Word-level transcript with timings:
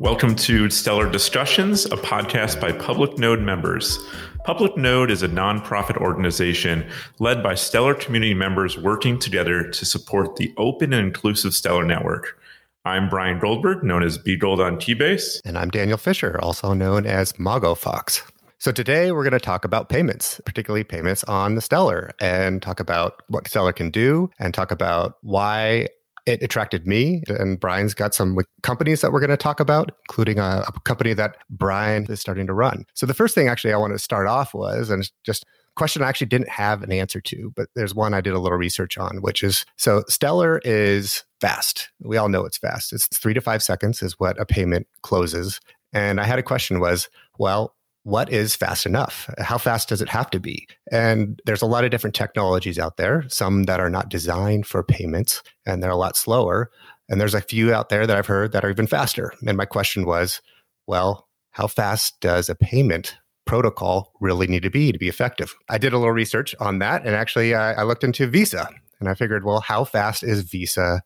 Welcome 0.00 0.34
to 0.36 0.70
Stellar 0.70 1.10
Discussions, 1.10 1.84
a 1.84 1.90
podcast 1.90 2.58
by 2.58 2.72
Public 2.72 3.18
Node 3.18 3.42
members. 3.42 3.98
Public 4.44 4.74
Node 4.74 5.10
is 5.10 5.22
a 5.22 5.28
nonprofit 5.28 5.98
organization 5.98 6.88
led 7.18 7.42
by 7.42 7.54
Stellar 7.54 7.92
community 7.92 8.32
members 8.32 8.78
working 8.78 9.18
together 9.18 9.62
to 9.68 9.84
support 9.84 10.36
the 10.36 10.54
open 10.56 10.94
and 10.94 11.06
inclusive 11.06 11.52
Stellar 11.52 11.84
network. 11.84 12.40
I'm 12.86 13.10
Brian 13.10 13.38
Goldberg, 13.38 13.84
known 13.84 14.02
as 14.02 14.16
B 14.16 14.36
Gold 14.36 14.58
on 14.58 14.76
Keybase. 14.76 15.42
And 15.44 15.58
I'm 15.58 15.68
Daniel 15.68 15.98
Fisher, 15.98 16.40
also 16.40 16.72
known 16.72 17.04
as 17.04 17.38
Mago 17.38 17.74
Fox. 17.74 18.22
So 18.56 18.72
today 18.72 19.12
we're 19.12 19.24
going 19.24 19.32
to 19.32 19.38
talk 19.38 19.66
about 19.66 19.90
payments, 19.90 20.40
particularly 20.46 20.82
payments 20.82 21.24
on 21.24 21.56
the 21.56 21.60
Stellar, 21.60 22.12
and 22.22 22.62
talk 22.62 22.80
about 22.80 23.22
what 23.28 23.46
Stellar 23.46 23.74
can 23.74 23.90
do 23.90 24.30
and 24.38 24.54
talk 24.54 24.70
about 24.70 25.18
why 25.20 25.88
it 26.26 26.42
attracted 26.42 26.86
me. 26.86 27.22
And 27.28 27.58
Brian's 27.58 27.94
got 27.94 28.14
some 28.14 28.38
companies 28.62 29.00
that 29.00 29.12
we're 29.12 29.20
going 29.20 29.30
to 29.30 29.36
talk 29.36 29.60
about, 29.60 29.92
including 30.08 30.38
a, 30.38 30.64
a, 30.66 30.72
company 30.84 31.12
that 31.14 31.36
Brian 31.50 32.06
is 32.10 32.20
starting 32.20 32.46
to 32.46 32.54
run. 32.54 32.84
So 32.94 33.06
the 33.06 33.14
first 33.14 33.34
thing 33.34 33.48
actually 33.48 33.72
I 33.72 33.76
want 33.76 33.92
to 33.92 33.98
start 33.98 34.26
off 34.26 34.54
was, 34.54 34.90
and 34.90 35.10
just 35.24 35.44
question 35.76 36.02
I 36.02 36.08
actually 36.08 36.26
didn't 36.26 36.48
have 36.48 36.82
an 36.82 36.92
answer 36.92 37.20
to, 37.20 37.52
but 37.56 37.68
there's 37.74 37.94
one 37.94 38.12
I 38.12 38.20
did 38.20 38.34
a 38.34 38.38
little 38.38 38.58
research 38.58 38.98
on, 38.98 39.18
which 39.22 39.42
is 39.42 39.64
so 39.76 40.04
Stellar 40.08 40.60
is 40.64 41.24
fast. 41.40 41.90
We 42.00 42.16
all 42.16 42.28
know 42.28 42.44
it's 42.44 42.58
fast. 42.58 42.92
It's 42.92 43.06
three 43.06 43.34
to 43.34 43.40
five 43.40 43.62
seconds 43.62 44.02
is 44.02 44.18
what 44.18 44.40
a 44.40 44.44
payment 44.44 44.86
closes. 45.02 45.60
And 45.92 46.20
I 46.20 46.24
had 46.24 46.38
a 46.38 46.42
question 46.42 46.80
was, 46.80 47.08
well, 47.38 47.74
what 48.02 48.32
is 48.32 48.56
fast 48.56 48.86
enough? 48.86 49.28
How 49.38 49.58
fast 49.58 49.88
does 49.88 50.00
it 50.00 50.08
have 50.08 50.30
to 50.30 50.40
be? 50.40 50.66
And 50.90 51.40
there's 51.44 51.62
a 51.62 51.66
lot 51.66 51.84
of 51.84 51.90
different 51.90 52.16
technologies 52.16 52.78
out 52.78 52.96
there, 52.96 53.24
some 53.28 53.64
that 53.64 53.80
are 53.80 53.90
not 53.90 54.08
designed 54.08 54.66
for 54.66 54.82
payments 54.82 55.42
and 55.66 55.82
they're 55.82 55.90
a 55.90 55.96
lot 55.96 56.16
slower. 56.16 56.70
And 57.08 57.20
there's 57.20 57.34
a 57.34 57.40
few 57.40 57.74
out 57.74 57.88
there 57.88 58.06
that 58.06 58.16
I've 58.16 58.26
heard 58.26 58.52
that 58.52 58.64
are 58.64 58.70
even 58.70 58.86
faster. 58.86 59.32
And 59.46 59.56
my 59.56 59.66
question 59.66 60.06
was, 60.06 60.40
well, 60.86 61.28
how 61.50 61.66
fast 61.66 62.20
does 62.20 62.48
a 62.48 62.54
payment 62.54 63.16
protocol 63.44 64.12
really 64.20 64.46
need 64.46 64.62
to 64.62 64.70
be 64.70 64.92
to 64.92 64.98
be 64.98 65.08
effective? 65.08 65.54
I 65.68 65.76
did 65.76 65.92
a 65.92 65.98
little 65.98 66.12
research 66.12 66.54
on 66.60 66.78
that. 66.78 67.04
And 67.04 67.14
actually, 67.14 67.54
I, 67.54 67.72
I 67.72 67.82
looked 67.82 68.04
into 68.04 68.26
Visa 68.28 68.68
and 69.00 69.08
I 69.08 69.14
figured, 69.14 69.44
well, 69.44 69.60
how 69.60 69.84
fast 69.84 70.22
is 70.22 70.42
Visa 70.42 71.02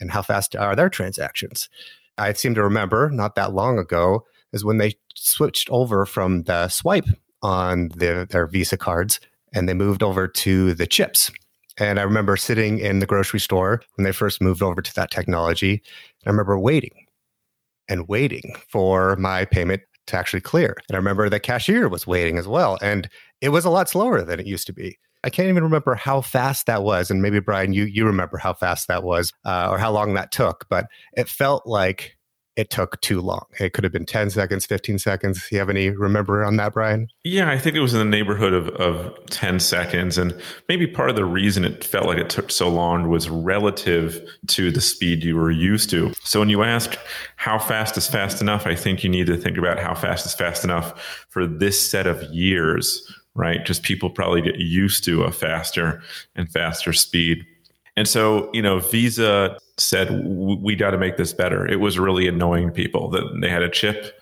and 0.00 0.10
how 0.10 0.22
fast 0.22 0.56
are 0.56 0.76
their 0.76 0.90
transactions? 0.90 1.68
I 2.18 2.32
seem 2.32 2.54
to 2.54 2.62
remember 2.62 3.10
not 3.10 3.34
that 3.36 3.54
long 3.54 3.78
ago 3.78 4.24
is 4.54 4.64
when 4.64 4.78
they 4.78 4.94
switched 5.14 5.68
over 5.70 6.06
from 6.06 6.44
the 6.44 6.68
swipe 6.68 7.06
on 7.42 7.88
the, 7.88 8.26
their 8.30 8.46
Visa 8.46 8.76
cards 8.76 9.20
and 9.52 9.68
they 9.68 9.74
moved 9.74 10.02
over 10.02 10.26
to 10.26 10.72
the 10.74 10.86
chips. 10.86 11.30
And 11.78 11.98
I 11.98 12.02
remember 12.02 12.36
sitting 12.36 12.78
in 12.78 13.00
the 13.00 13.06
grocery 13.06 13.40
store 13.40 13.82
when 13.96 14.04
they 14.04 14.12
first 14.12 14.40
moved 14.40 14.62
over 14.62 14.80
to 14.80 14.94
that 14.94 15.10
technology. 15.10 15.82
I 16.24 16.30
remember 16.30 16.58
waiting 16.58 17.06
and 17.88 18.08
waiting 18.08 18.54
for 18.68 19.16
my 19.16 19.44
payment 19.44 19.82
to 20.06 20.16
actually 20.16 20.40
clear. 20.40 20.76
And 20.88 20.96
I 20.96 20.98
remember 20.98 21.28
the 21.28 21.40
cashier 21.40 21.88
was 21.88 22.06
waiting 22.06 22.38
as 22.38 22.46
well. 22.46 22.78
And 22.80 23.08
it 23.40 23.50
was 23.50 23.64
a 23.64 23.70
lot 23.70 23.88
slower 23.88 24.22
than 24.22 24.40
it 24.40 24.46
used 24.46 24.66
to 24.68 24.72
be. 24.72 24.98
I 25.24 25.30
can't 25.30 25.48
even 25.48 25.64
remember 25.64 25.94
how 25.94 26.20
fast 26.20 26.66
that 26.66 26.82
was. 26.82 27.10
And 27.10 27.22
maybe 27.22 27.40
Brian, 27.40 27.72
you 27.72 27.84
you 27.84 28.04
remember 28.04 28.36
how 28.36 28.52
fast 28.52 28.88
that 28.88 29.02
was 29.02 29.32
uh, 29.46 29.68
or 29.70 29.78
how 29.78 29.90
long 29.90 30.14
that 30.14 30.32
took, 30.32 30.66
but 30.68 30.86
it 31.14 31.28
felt 31.28 31.66
like 31.66 32.16
it 32.56 32.70
took 32.70 33.00
too 33.00 33.20
long. 33.20 33.44
It 33.58 33.72
could 33.72 33.82
have 33.82 33.92
been 33.92 34.06
10 34.06 34.30
seconds, 34.30 34.64
15 34.66 34.98
seconds. 34.98 35.48
You 35.50 35.58
have 35.58 35.68
any 35.68 35.90
remember 35.90 36.44
on 36.44 36.56
that, 36.56 36.74
Brian? 36.74 37.08
Yeah, 37.24 37.50
I 37.50 37.58
think 37.58 37.74
it 37.74 37.80
was 37.80 37.92
in 37.94 37.98
the 37.98 38.04
neighborhood 38.04 38.52
of, 38.52 38.68
of 38.68 39.26
10 39.26 39.58
seconds. 39.58 40.18
And 40.18 40.40
maybe 40.68 40.86
part 40.86 41.10
of 41.10 41.16
the 41.16 41.24
reason 41.24 41.64
it 41.64 41.82
felt 41.82 42.06
like 42.06 42.18
it 42.18 42.30
took 42.30 42.52
so 42.52 42.68
long 42.68 43.08
was 43.08 43.28
relative 43.28 44.20
to 44.48 44.70
the 44.70 44.80
speed 44.80 45.24
you 45.24 45.36
were 45.36 45.50
used 45.50 45.90
to. 45.90 46.12
So 46.22 46.38
when 46.38 46.48
you 46.48 46.62
ask 46.62 46.96
how 47.36 47.58
fast 47.58 47.96
is 47.96 48.08
fast 48.08 48.40
enough, 48.40 48.66
I 48.66 48.76
think 48.76 49.02
you 49.02 49.10
need 49.10 49.26
to 49.26 49.36
think 49.36 49.58
about 49.58 49.80
how 49.80 49.94
fast 49.94 50.24
is 50.24 50.34
fast 50.34 50.62
enough 50.62 51.26
for 51.30 51.46
this 51.46 51.80
set 51.80 52.06
of 52.06 52.22
years, 52.32 53.12
right? 53.34 53.64
Just 53.64 53.82
people 53.82 54.10
probably 54.10 54.42
get 54.42 54.56
used 54.56 55.02
to 55.04 55.24
a 55.24 55.32
faster 55.32 56.02
and 56.36 56.48
faster 56.48 56.92
speed. 56.92 57.44
And 57.96 58.06
so, 58.08 58.50
you 58.52 58.62
know, 58.62 58.78
Visa 58.78 59.58
said, 59.78 60.24
we 60.24 60.76
got 60.76 60.90
to 60.90 60.98
make 60.98 61.16
this 61.16 61.32
better. 61.32 61.66
It 61.66 61.80
was 61.80 61.98
really 61.98 62.28
annoying 62.28 62.70
people 62.70 63.10
that 63.10 63.24
they 63.40 63.48
had 63.48 63.62
a 63.62 63.70
chip. 63.70 64.20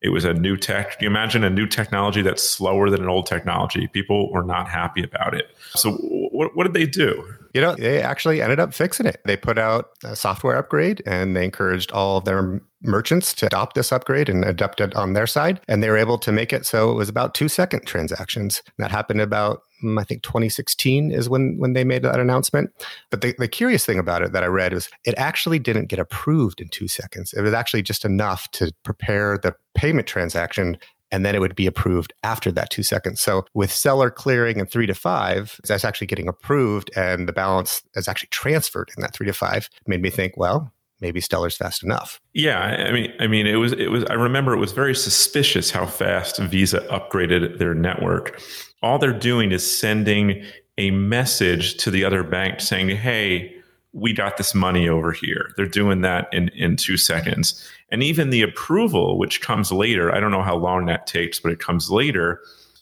It 0.00 0.10
was 0.10 0.24
a 0.24 0.34
new 0.34 0.56
tech. 0.56 1.00
You 1.00 1.06
imagine 1.06 1.44
a 1.44 1.50
new 1.50 1.66
technology 1.66 2.22
that's 2.22 2.48
slower 2.48 2.90
than 2.90 3.02
an 3.02 3.08
old 3.08 3.26
technology? 3.26 3.86
People 3.88 4.32
were 4.32 4.42
not 4.42 4.68
happy 4.68 5.02
about 5.02 5.34
it. 5.34 5.46
So, 5.74 5.92
what, 5.92 6.56
what 6.56 6.64
did 6.64 6.74
they 6.74 6.86
do? 6.86 7.24
You 7.54 7.60
know, 7.60 7.74
they 7.74 8.00
actually 8.00 8.40
ended 8.40 8.60
up 8.60 8.72
fixing 8.72 9.06
it. 9.06 9.20
They 9.24 9.36
put 9.36 9.58
out 9.58 9.90
a 10.04 10.16
software 10.16 10.56
upgrade 10.56 11.02
and 11.06 11.36
they 11.36 11.44
encouraged 11.44 11.92
all 11.92 12.18
of 12.18 12.24
their 12.24 12.62
merchants 12.82 13.34
to 13.34 13.46
adopt 13.46 13.74
this 13.74 13.92
upgrade 13.92 14.28
and 14.28 14.44
adopt 14.44 14.80
it 14.80 14.94
on 14.96 15.12
their 15.12 15.26
side. 15.26 15.60
And 15.68 15.82
they 15.82 15.90
were 15.90 15.96
able 15.96 16.18
to 16.18 16.32
make 16.32 16.52
it 16.52 16.66
so 16.66 16.90
it 16.90 16.94
was 16.94 17.08
about 17.08 17.34
two 17.34 17.48
second 17.48 17.86
transactions. 17.86 18.62
That 18.78 18.90
happened 18.90 19.20
about 19.20 19.62
mm, 19.84 20.00
I 20.00 20.04
think 20.04 20.22
2016 20.22 21.12
is 21.12 21.28
when 21.28 21.56
when 21.58 21.74
they 21.74 21.84
made 21.84 22.02
that 22.02 22.18
announcement. 22.18 22.70
But 23.10 23.20
the, 23.20 23.34
the 23.38 23.48
curious 23.48 23.84
thing 23.84 23.98
about 23.98 24.22
it 24.22 24.32
that 24.32 24.42
I 24.42 24.46
read 24.46 24.72
was 24.72 24.88
it 25.04 25.14
actually 25.18 25.58
didn't 25.58 25.86
get 25.86 25.98
approved 25.98 26.60
in 26.60 26.68
two 26.68 26.88
seconds. 26.88 27.32
It 27.32 27.42
was 27.42 27.52
actually 27.52 27.82
just 27.82 28.04
enough 28.04 28.50
to 28.52 28.72
prepare 28.82 29.38
the 29.38 29.54
payment 29.74 30.06
transaction 30.06 30.78
and 31.12 31.24
then 31.24 31.34
it 31.34 31.40
would 31.40 31.54
be 31.54 31.66
approved 31.66 32.12
after 32.24 32.50
that 32.50 32.70
two 32.70 32.82
seconds. 32.82 33.20
So 33.20 33.44
with 33.54 33.70
Stellar 33.70 34.10
clearing 34.10 34.58
in 34.58 34.66
three 34.66 34.86
to 34.86 34.94
five, 34.94 35.60
that's 35.68 35.84
actually 35.84 36.08
getting 36.08 36.26
approved 36.26 36.90
and 36.96 37.28
the 37.28 37.32
balance 37.32 37.82
is 37.94 38.08
actually 38.08 38.30
transferred 38.30 38.90
in 38.96 39.02
that 39.02 39.14
three 39.14 39.26
to 39.26 39.32
five. 39.32 39.68
Made 39.86 40.02
me 40.02 40.10
think, 40.10 40.36
well, 40.36 40.72
maybe 41.00 41.20
Stellar's 41.20 41.56
fast 41.56 41.84
enough. 41.84 42.20
Yeah, 42.32 42.60
I 42.60 42.92
mean, 42.92 43.12
I 43.20 43.26
mean, 43.26 43.46
it 43.46 43.56
was, 43.56 43.72
it 43.72 43.90
was. 43.90 44.04
I 44.06 44.14
remember 44.14 44.54
it 44.54 44.58
was 44.58 44.72
very 44.72 44.94
suspicious 44.94 45.70
how 45.70 45.84
fast 45.84 46.38
Visa 46.38 46.80
upgraded 46.90 47.58
their 47.58 47.74
network. 47.74 48.40
All 48.82 48.98
they're 48.98 49.12
doing 49.12 49.52
is 49.52 49.78
sending 49.78 50.44
a 50.78 50.90
message 50.90 51.76
to 51.78 51.90
the 51.90 52.04
other 52.04 52.22
bank 52.22 52.60
saying, 52.60 52.88
"Hey, 52.88 53.54
we 53.92 54.12
got 54.12 54.36
this 54.36 54.54
money 54.54 54.88
over 54.88 55.12
here." 55.12 55.52
They're 55.56 55.66
doing 55.66 56.00
that 56.02 56.28
in 56.32 56.48
in 56.50 56.76
two 56.76 56.96
seconds, 56.96 57.68
and 57.90 58.02
even 58.02 58.30
the 58.30 58.42
approval, 58.42 59.18
which 59.18 59.40
comes 59.40 59.72
later. 59.72 60.14
I 60.14 60.20
don't 60.20 60.30
know 60.30 60.42
how 60.42 60.56
long 60.56 60.86
that 60.86 61.06
takes, 61.06 61.40
but 61.40 61.52
it 61.52 61.58
comes 61.58 61.90
later. 61.90 62.40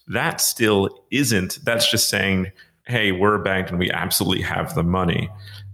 That 0.09 0.41
still 0.41 1.05
isn't. 1.11 1.59
That's 1.65 1.91
just 1.91 2.09
saying, 2.09 2.51
"Hey, 2.87 3.13
we're 3.13 3.35
a 3.35 3.43
bank 3.43 3.71
and 3.71 3.79
we 3.79 3.91
absolutely 3.91 4.43
have 4.43 4.75
the 4.75 4.83
money." 4.83 5.29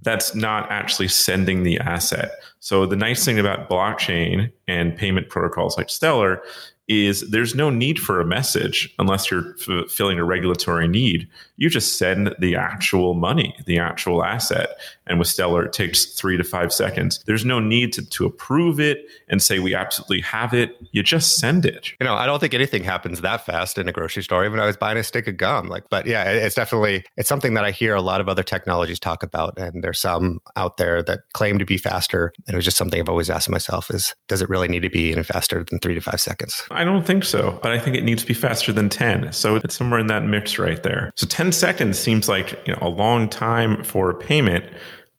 that's 0.07 0.37
not 0.37 0.71
actually 0.71 1.09
sending 1.09 1.65
the 1.65 1.79
asset. 1.81 2.31
So 2.61 2.87
the 2.87 2.95
nice 2.95 3.25
thing 3.25 3.41
about 3.41 3.69
blockchain 3.69 4.53
and 4.69 4.97
payment 4.97 5.31
protocols 5.31 5.77
like 5.77 5.91
Stellar 5.91 6.41
is 6.87 7.29
there's 7.31 7.57
no 7.57 7.71
need 7.71 7.99
for 7.99 8.21
a 8.21 8.25
message 8.25 8.95
unless 9.01 9.29
you're 9.29 9.57
fulfilling 9.57 10.21
a 10.21 10.25
regulatory 10.25 10.87
need. 10.87 11.29
You 11.57 11.71
just 11.71 11.99
send 11.99 12.35
the 12.39 12.57
actual 12.57 13.15
money, 13.15 13.57
the 13.67 13.79
actual 13.79 14.25
asset. 14.25 14.71
And 15.07 15.19
with 15.19 15.29
Stellar, 15.29 15.65
it 15.65 15.73
takes 15.73 16.05
three 16.07 16.37
to 16.37 16.45
five 16.45 16.73
seconds. 16.73 17.23
There's 17.27 17.45
no 17.45 17.61
need 17.61 17.93
to, 17.95 18.05
to 18.05 18.27
approve 18.27 18.81
it 18.81 19.07
and 19.29 19.43
say 19.43 19.59
we 19.59 19.75
absolutely 19.75 20.21
have 20.23 20.53
it. 20.53 20.77
You 20.93 21.03
just 21.03 21.37
send 21.37 21.65
it. 21.65 21.93
You 22.01 22.07
know, 22.07 22.15
I 22.15 22.27
don't 22.27 22.41
think 22.41 22.55
anything 22.55 22.83
happens 22.83 23.21
that 23.21 23.47
fast 23.47 23.79
in 23.79 23.89
a 23.89 23.93
grocery 23.93 24.23
store. 24.23 24.45
Even 24.45 24.59
I 24.59 24.67
was 24.67 24.77
buying 24.77 24.99
a 24.99 25.05
stick 25.05 25.29
of 25.29 25.37
gum. 25.37 25.69
Like, 25.69 25.85
but 25.91 26.07
yeah, 26.07 26.25
it's 26.25 26.55
definitely 26.55 27.05
it's 27.17 27.29
something 27.29 27.55
that 27.55 27.65
I 27.65 27.71
hear 27.71 27.95
a 27.95 28.03
lot 28.03 28.21
of 28.21 28.29
other 28.29 28.43
technologies 28.43 28.99
talk 28.99 29.23
about. 29.23 29.59
And 29.59 29.83
there's 29.83 30.01
some 30.01 30.41
out 30.57 30.77
there 30.77 31.03
that 31.05 31.21
claim 31.35 31.59
to 31.59 31.65
be 31.65 31.79
faster. 31.79 32.33
And 32.47 32.55
it 32.55 32.57
was 32.57 32.65
just 32.65 32.77
something 32.77 33.01
I've 33.01 33.09
always 33.09 33.31
asked 33.31 33.49
myself 33.49 33.91
is 33.91 34.15
does 34.29 34.43
it 34.43 34.49
really 34.49 34.69
need 34.69 34.81
to 34.81 34.91
be 34.91 35.13
any 35.13 35.23
faster 35.23 35.65
than 35.65 35.79
three 35.79 35.95
to 35.95 36.01
five 36.01 36.21
seconds? 36.21 36.63
I 36.71 36.85
don't 36.85 37.07
think 37.07 37.25
so, 37.25 37.59
but 37.63 37.73
I 37.73 37.79
think 37.79 37.97
it 37.97 38.05
needs 38.05 38.23
to 38.23 38.29
be 38.29 38.35
faster 38.35 38.73
than 38.73 38.89
10. 38.89 39.33
So 39.33 39.57
it's 39.57 39.77
somewhere 39.77 40.01
in 40.01 40.09
that 40.09 40.25
mix 40.25 40.59
right 40.59 40.83
there. 40.83 41.13
So 41.17 41.27
10 41.27 41.46
seconds 41.53 41.99
seems 41.99 42.29
like 42.29 42.59
you 42.67 42.73
know, 42.73 42.79
a 42.83 42.89
long 42.89 43.29
time 43.29 43.83
for 43.85 44.11
a 44.11 44.15
payment, 44.15 44.65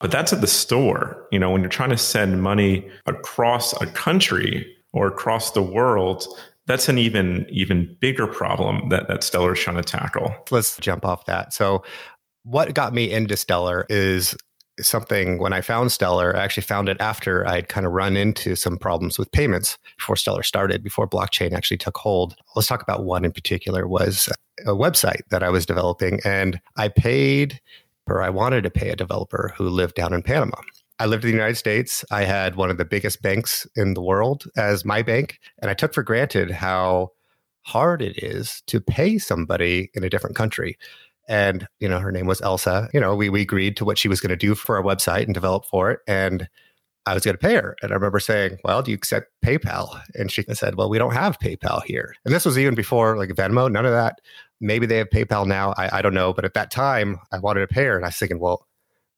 but 0.00 0.10
that's 0.10 0.32
at 0.32 0.40
the 0.40 0.46
store. 0.46 1.26
You 1.32 1.38
know, 1.38 1.50
when 1.50 1.60
you're 1.60 1.70
trying 1.70 1.90
to 1.90 1.98
send 1.98 2.42
money 2.42 2.88
across 3.06 3.80
a 3.80 3.86
country 3.86 4.66
or 4.92 5.06
across 5.06 5.52
the 5.52 5.62
world, 5.62 6.26
that's 6.66 6.88
an 6.88 6.98
even 6.98 7.46
even 7.50 7.96
bigger 8.00 8.26
problem 8.26 8.88
that, 8.90 9.08
that 9.08 9.22
Stellar 9.22 9.54
is 9.54 9.60
trying 9.60 9.76
to 9.76 9.82
tackle. 9.82 10.34
Let's 10.50 10.76
jump 10.78 11.04
off 11.04 11.26
that. 11.26 11.52
So 11.52 11.82
what 12.44 12.72
got 12.74 12.94
me 12.94 13.10
into 13.10 13.36
Stellar 13.36 13.86
is 13.88 14.36
something 14.80 15.38
when 15.38 15.52
I 15.52 15.60
found 15.60 15.92
Stellar, 15.92 16.36
I 16.36 16.44
actually 16.44 16.62
found 16.62 16.88
it 16.88 16.96
after 17.00 17.46
I'd 17.46 17.68
kind 17.68 17.86
of 17.86 17.92
run 17.92 18.16
into 18.16 18.54
some 18.56 18.78
problems 18.78 19.18
with 19.18 19.30
payments 19.32 19.78
before 19.96 20.16
Stellar 20.16 20.42
started, 20.42 20.82
before 20.82 21.08
blockchain 21.08 21.52
actually 21.52 21.78
took 21.78 21.96
hold. 21.96 22.36
Let's 22.56 22.68
talk 22.68 22.82
about 22.82 23.04
one 23.04 23.24
in 23.24 23.32
particular 23.32 23.86
was 23.86 24.28
a 24.66 24.72
website 24.72 25.22
that 25.30 25.42
I 25.42 25.50
was 25.50 25.66
developing 25.66 26.20
and 26.24 26.60
I 26.76 26.88
paid 26.88 27.60
or 28.06 28.22
I 28.22 28.30
wanted 28.30 28.62
to 28.62 28.70
pay 28.70 28.90
a 28.90 28.96
developer 28.96 29.52
who 29.56 29.68
lived 29.68 29.94
down 29.94 30.12
in 30.12 30.22
Panama. 30.22 30.56
I 30.98 31.06
lived 31.06 31.24
in 31.24 31.30
the 31.30 31.36
United 31.36 31.56
States. 31.56 32.04
I 32.10 32.24
had 32.24 32.56
one 32.56 32.70
of 32.70 32.78
the 32.78 32.84
biggest 32.84 33.22
banks 33.22 33.66
in 33.76 33.94
the 33.94 34.02
world 34.02 34.44
as 34.56 34.84
my 34.84 35.02
bank, 35.02 35.38
and 35.60 35.70
I 35.70 35.74
took 35.74 35.94
for 35.94 36.02
granted 36.02 36.50
how 36.50 37.12
hard 37.62 38.02
it 38.02 38.22
is 38.22 38.62
to 38.66 38.80
pay 38.80 39.18
somebody 39.18 39.90
in 39.94 40.02
a 40.02 40.10
different 40.10 40.34
country 40.34 40.76
and 41.28 41.66
you 41.78 41.88
know 41.88 41.98
her 41.98 42.12
name 42.12 42.26
was 42.26 42.40
elsa 42.40 42.88
you 42.92 43.00
know 43.00 43.14
we, 43.14 43.28
we 43.28 43.42
agreed 43.42 43.76
to 43.76 43.84
what 43.84 43.98
she 43.98 44.08
was 44.08 44.20
going 44.20 44.30
to 44.30 44.36
do 44.36 44.54
for 44.54 44.76
our 44.76 44.82
website 44.82 45.24
and 45.24 45.34
develop 45.34 45.64
for 45.66 45.90
it 45.90 46.00
and 46.06 46.48
I 47.08 47.14
was 47.14 47.24
going 47.24 47.36
to 47.36 47.38
pay 47.38 47.54
her. 47.54 47.74
And 47.82 47.90
I 47.90 47.94
remember 47.94 48.20
saying, 48.20 48.58
Well, 48.64 48.82
do 48.82 48.90
you 48.90 48.94
accept 48.94 49.30
PayPal? 49.42 49.98
And 50.14 50.30
she 50.30 50.42
said, 50.52 50.74
Well, 50.74 50.90
we 50.90 50.98
don't 50.98 51.14
have 51.14 51.38
PayPal 51.38 51.82
here. 51.82 52.14
And 52.26 52.34
this 52.34 52.44
was 52.44 52.58
even 52.58 52.74
before 52.74 53.16
like 53.16 53.30
Venmo, 53.30 53.72
none 53.72 53.86
of 53.86 53.92
that. 53.92 54.20
Maybe 54.60 54.84
they 54.84 54.98
have 54.98 55.08
PayPal 55.08 55.46
now. 55.46 55.72
I, 55.78 55.98
I 55.98 56.02
don't 56.02 56.12
know. 56.12 56.34
But 56.34 56.44
at 56.44 56.52
that 56.52 56.70
time, 56.70 57.18
I 57.32 57.38
wanted 57.38 57.60
to 57.60 57.66
pay 57.66 57.84
her. 57.84 57.96
And 57.96 58.04
I 58.04 58.08
was 58.08 58.16
thinking, 58.16 58.38
Well, 58.38 58.66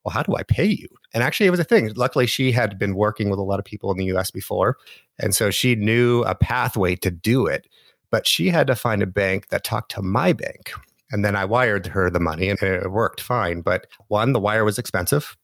well, 0.04 0.12
how 0.12 0.22
do 0.22 0.34
I 0.36 0.44
pay 0.44 0.66
you? 0.66 0.86
And 1.12 1.22
actually, 1.22 1.46
it 1.46 1.50
was 1.50 1.60
a 1.60 1.64
thing. 1.64 1.92
Luckily, 1.94 2.26
she 2.26 2.52
had 2.52 2.78
been 2.78 2.94
working 2.94 3.28
with 3.28 3.40
a 3.40 3.42
lot 3.42 3.58
of 3.58 3.64
people 3.64 3.90
in 3.90 3.98
the 3.98 4.16
US 4.16 4.30
before. 4.30 4.76
And 5.18 5.34
so 5.34 5.50
she 5.50 5.74
knew 5.74 6.22
a 6.22 6.34
pathway 6.36 6.94
to 6.96 7.10
do 7.10 7.46
it. 7.46 7.66
But 8.10 8.26
she 8.26 8.48
had 8.48 8.68
to 8.68 8.76
find 8.76 9.02
a 9.02 9.06
bank 9.06 9.48
that 9.48 9.64
talked 9.64 9.90
to 9.92 10.02
my 10.02 10.32
bank. 10.32 10.72
And 11.10 11.24
then 11.24 11.36
I 11.36 11.44
wired 11.44 11.86
her 11.88 12.10
the 12.10 12.20
money 12.20 12.48
and 12.48 12.62
it 12.62 12.90
worked 12.90 13.20
fine. 13.20 13.62
But 13.62 13.86
one, 14.08 14.32
the 14.32 14.40
wire 14.40 14.64
was 14.64 14.78
expensive. 14.78 15.36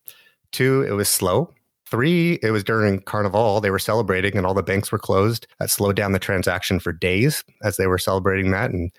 Two, 0.53 0.83
it 0.83 0.93
was 0.93 1.09
slow. 1.09 1.53
Three, 1.89 2.41
it 2.43 2.51
was 2.51 2.65
during 2.65 3.01
Carnival. 3.03 3.61
They 3.61 3.71
were 3.71 3.79
celebrating 3.79 4.37
and 4.37 4.45
all 4.45 4.55
the 4.55 4.63
banks 4.63 4.91
were 4.91 4.99
closed. 4.99 5.47
That 5.61 5.71
slowed 5.71 5.95
down 5.95 6.13
the 6.13 6.19
transaction 6.19 6.81
for 6.81 6.93
days 6.93 7.45
as 7.63 7.77
they 7.77 7.87
were 7.87 7.99
celebrating 7.99 8.51
that. 8.51 8.71
And 8.71 8.91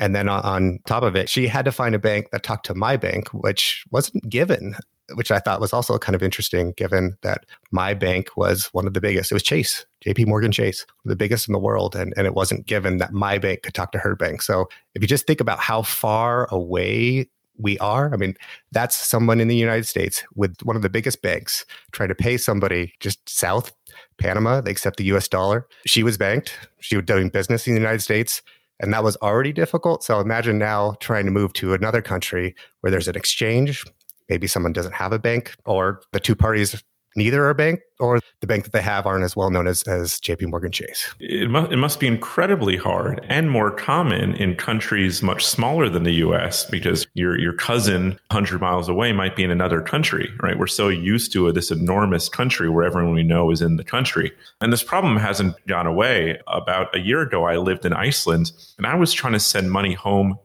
and 0.00 0.16
then 0.16 0.28
on 0.28 0.80
top 0.86 1.04
of 1.04 1.14
it, 1.14 1.28
she 1.28 1.46
had 1.46 1.64
to 1.64 1.72
find 1.72 1.94
a 1.94 2.00
bank 2.00 2.30
that 2.32 2.42
talked 2.42 2.66
to 2.66 2.74
my 2.74 2.96
bank, 2.96 3.28
which 3.28 3.84
wasn't 3.92 4.28
given, 4.28 4.74
which 5.14 5.30
I 5.30 5.38
thought 5.38 5.60
was 5.60 5.72
also 5.72 5.98
kind 5.98 6.14
of 6.14 6.22
interesting 6.22 6.72
given 6.76 7.16
that 7.22 7.44
my 7.70 7.94
bank 7.94 8.28
was 8.36 8.66
one 8.72 8.86
of 8.86 8.94
the 8.94 9.00
biggest. 9.00 9.30
It 9.30 9.34
was 9.34 9.42
Chase, 9.42 9.84
JP 10.04 10.26
Morgan 10.26 10.52
Chase, 10.52 10.86
the 11.04 11.16
biggest 11.16 11.48
in 11.48 11.52
the 11.52 11.58
world. 11.58 11.94
And, 11.94 12.14
and 12.16 12.26
it 12.26 12.34
wasn't 12.34 12.66
given 12.66 12.98
that 12.98 13.12
my 13.12 13.38
bank 13.38 13.62
could 13.62 13.74
talk 13.74 13.92
to 13.92 13.98
her 13.98 14.16
bank. 14.16 14.42
So 14.42 14.68
if 14.94 15.02
you 15.02 15.08
just 15.08 15.26
think 15.26 15.40
about 15.40 15.58
how 15.58 15.82
far 15.82 16.46
away 16.50 17.28
we 17.58 17.78
are. 17.78 18.12
I 18.12 18.16
mean, 18.16 18.34
that's 18.72 18.96
someone 18.96 19.40
in 19.40 19.48
the 19.48 19.56
United 19.56 19.86
States 19.86 20.22
with 20.34 20.56
one 20.62 20.76
of 20.76 20.82
the 20.82 20.88
biggest 20.88 21.22
banks 21.22 21.64
trying 21.92 22.08
to 22.08 22.14
pay 22.14 22.36
somebody 22.36 22.92
just 23.00 23.26
south 23.28 23.72
Panama. 24.18 24.60
They 24.60 24.70
accept 24.70 24.96
the 24.96 25.04
US 25.04 25.28
dollar. 25.28 25.66
She 25.86 26.02
was 26.02 26.16
banked. 26.18 26.56
She 26.80 26.96
was 26.96 27.04
doing 27.04 27.28
business 27.28 27.66
in 27.66 27.74
the 27.74 27.80
United 27.80 28.00
States. 28.00 28.42
And 28.80 28.92
that 28.92 29.04
was 29.04 29.16
already 29.18 29.52
difficult. 29.52 30.02
So 30.02 30.18
imagine 30.18 30.58
now 30.58 30.94
trying 31.00 31.24
to 31.26 31.30
move 31.30 31.52
to 31.54 31.74
another 31.74 32.02
country 32.02 32.54
where 32.80 32.90
there's 32.90 33.08
an 33.08 33.16
exchange. 33.16 33.84
Maybe 34.32 34.46
someone 34.46 34.72
doesn't 34.72 34.94
have 34.94 35.12
a 35.12 35.18
bank, 35.18 35.54
or 35.66 36.00
the 36.12 36.18
two 36.18 36.34
parties 36.34 36.82
neither 37.16 37.44
are 37.44 37.50
a 37.50 37.54
bank 37.54 37.80
or 38.00 38.18
the 38.40 38.46
bank 38.46 38.64
that 38.64 38.72
they 38.72 38.80
have 38.80 39.06
aren't 39.06 39.24
as 39.24 39.36
well 39.36 39.50
known 39.50 39.66
as, 39.66 39.82
as 39.82 40.18
JP 40.20 40.48
Morgan 40.48 40.72
Chase. 40.72 41.14
It 41.20 41.50
must, 41.50 41.70
it 41.70 41.76
must 41.76 42.00
be 42.00 42.06
incredibly 42.06 42.78
hard 42.78 43.24
and 43.28 43.50
more 43.50 43.70
common 43.70 44.34
in 44.36 44.56
countries 44.56 45.22
much 45.22 45.44
smaller 45.44 45.90
than 45.90 46.04
the 46.04 46.14
US 46.14 46.64
because 46.64 47.06
your, 47.14 47.38
your 47.38 47.52
cousin 47.52 48.18
100 48.30 48.60
miles 48.60 48.88
away 48.88 49.12
might 49.12 49.36
be 49.36 49.44
in 49.44 49.50
another 49.50 49.82
country, 49.82 50.32
right? 50.42 50.58
We're 50.58 50.66
so 50.66 50.88
used 50.88 51.32
to 51.34 51.52
this 51.52 51.70
enormous 51.70 52.28
country 52.28 52.70
where 52.70 52.84
everyone 52.84 53.14
we 53.14 53.22
know 53.22 53.50
is 53.50 53.60
in 53.60 53.76
the 53.76 53.84
country. 53.84 54.32
And 54.62 54.72
this 54.72 54.82
problem 54.82 55.18
hasn't 55.18 55.54
gone 55.66 55.86
away. 55.86 56.40
About 56.46 56.96
a 56.96 57.00
year 57.00 57.20
ago, 57.20 57.44
I 57.44 57.56
lived 57.56 57.84
in 57.84 57.92
Iceland 57.92 58.52
and 58.78 58.86
I 58.86 58.94
was 58.94 59.12
trying 59.12 59.34
to 59.34 59.40
send 59.40 59.70
money 59.70 59.92
home. 59.92 60.38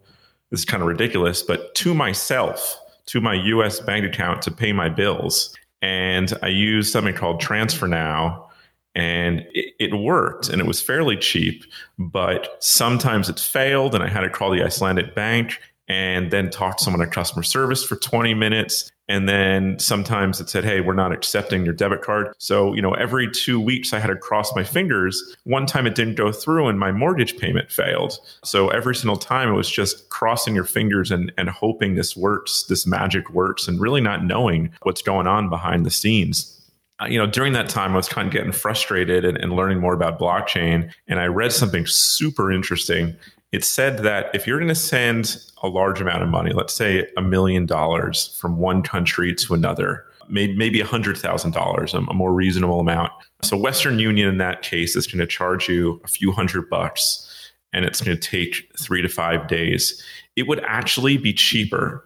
This 0.52 0.62
is 0.62 0.66
kind 0.66 0.82
of 0.82 0.90
ridiculous, 0.90 1.42
but 1.42 1.74
to 1.76 1.94
myself 1.94 2.78
to 3.08 3.22
my 3.22 3.34
US 3.34 3.80
bank 3.80 4.06
account 4.06 4.42
to 4.44 4.52
pay 4.52 4.72
my 4.72 4.90
bills 4.90 5.56
and 5.82 6.34
I 6.42 6.48
used 6.48 6.92
something 6.92 7.14
called 7.14 7.40
Transfer 7.40 7.88
Now, 7.88 8.50
and 8.96 9.46
it, 9.54 9.74
it, 9.80 9.94
worked, 9.94 10.50
and 10.50 10.60
it 10.60 10.66
was 10.66 10.82
fairly 10.82 11.18
cheap. 11.18 11.64
But 12.00 12.58
sometimes 12.60 13.30
it 13.30 13.40
failed, 13.40 13.94
and 13.94 14.04
I 14.04 14.10
had 14.10 14.22
to 14.22 14.30
call 14.30 14.52
the 14.52 14.64
Icelandic 14.64 15.14
bank 15.14 15.60
and 15.88 16.32
then 16.32 16.50
talk 16.50 16.78
to 16.78 16.84
someone 16.84 17.02
at 17.02 17.12
customer 17.12 17.44
service 17.44 17.84
for 17.84 17.96
20 17.96 18.34
minutes. 18.34 18.92
And 19.10 19.28
then 19.28 19.80
sometimes 19.80 20.42
it 20.42 20.50
said, 20.50 20.66
Hey, 20.66 20.82
we're 20.82 20.94
not 20.94 21.12
accepting 21.12 21.64
your 21.64 21.74
debit 21.74 22.02
card. 22.02 22.34
So, 22.38 22.74
you 22.74 22.82
know, 22.82 22.94
every 22.94 23.30
two 23.30 23.60
weeks 23.60 23.94
I 23.94 24.00
had 24.00 24.08
to 24.08 24.16
cross 24.16 24.56
my 24.56 24.64
fingers. 24.64 25.36
One 25.44 25.66
time 25.66 25.88
it 25.88 25.96
didn't 25.96 26.16
go 26.16 26.32
through 26.32 26.68
and 26.68 26.80
my 26.80 26.92
mortgage 26.92 27.38
payment 27.38 27.72
failed. 27.72 28.20
So 28.44 28.70
every 28.70 28.96
single 28.96 29.18
time 29.18 29.50
it 29.50 29.54
was 29.54 29.70
just 29.70 30.10
crossing 30.10 30.56
your 30.56 30.66
fingers 30.66 31.12
and, 31.12 31.32
and 31.38 31.50
hoping 31.50 31.96
this 31.96 32.18
works, 32.18 32.64
this 32.64 32.86
magic 32.86 33.30
works, 33.30 33.68
and 33.68 33.80
really 33.80 34.02
not 34.02 34.26
knowing 34.26 34.72
what's 34.84 35.02
going 35.02 35.28
on 35.28 35.50
behind 35.50 35.86
the 35.86 35.92
scenes 35.92 36.54
uh, 37.00 37.06
you 37.06 37.20
know, 37.20 37.28
during 37.28 37.54
that 37.54 37.70
time, 37.70 37.94
I 37.94 37.96
was 37.96 38.10
kind 38.10 38.28
of 38.28 38.34
getting 38.34 38.52
frustrated 38.52 39.24
and, 39.24 39.38
and, 39.38 39.54
learning 39.54 39.80
more 39.80 39.94
about 39.94 40.20
blockchain. 40.20 40.92
And 41.08 41.20
I 41.20 41.26
read 41.26 41.54
something 41.54 41.86
super 41.86 42.52
interesting 42.52 43.16
it 43.58 43.64
said 43.64 43.98
that 43.98 44.30
if 44.36 44.46
you're 44.46 44.60
going 44.60 44.68
to 44.68 44.76
send 44.76 45.36
a 45.64 45.68
large 45.68 46.00
amount 46.00 46.22
of 46.22 46.30
money, 46.30 46.54
let's 46.54 46.76
say 46.76 47.08
a 47.18 47.24
million 47.24 47.66
dollars 47.66 48.38
from 48.40 48.60
one 48.60 48.84
country 48.84 49.34
to 49.34 49.56
another, 49.56 50.06
maybe 50.30 50.80
a 50.80 50.86
hundred 50.86 51.18
thousand 51.18 51.54
dollars, 51.54 51.96
a 51.96 52.02
more 52.02 52.36
reasonable 52.36 52.80
amount. 52.80 53.12
So 53.42 53.58
Western 53.58 53.98
Union 53.98 54.30
in 54.30 54.38
that 54.38 54.62
case 54.62 54.96
is 54.96 55.08
going 55.08 55.18
to 55.22 55.26
charge 55.26 55.68
you 55.68 56.00
a 56.04 56.08
few 56.08 56.32
hundred 56.32 56.70
bucks 56.70 57.52
and 57.74 57.84
it's 57.84 58.00
going 58.00 58.16
to 58.16 58.30
take 58.30 58.72
three 58.78 59.02
to 59.02 59.10
five 59.10 59.48
days. 59.48 60.04
It 60.36 60.48
would 60.48 60.60
actually 60.60 61.18
be 61.18 61.34
cheaper 61.34 62.06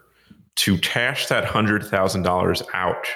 to 0.54 0.78
cash 0.78 1.26
that 1.26 1.44
hundred 1.44 1.84
thousand 1.84 2.22
dollars 2.22 2.62
out 2.72 3.06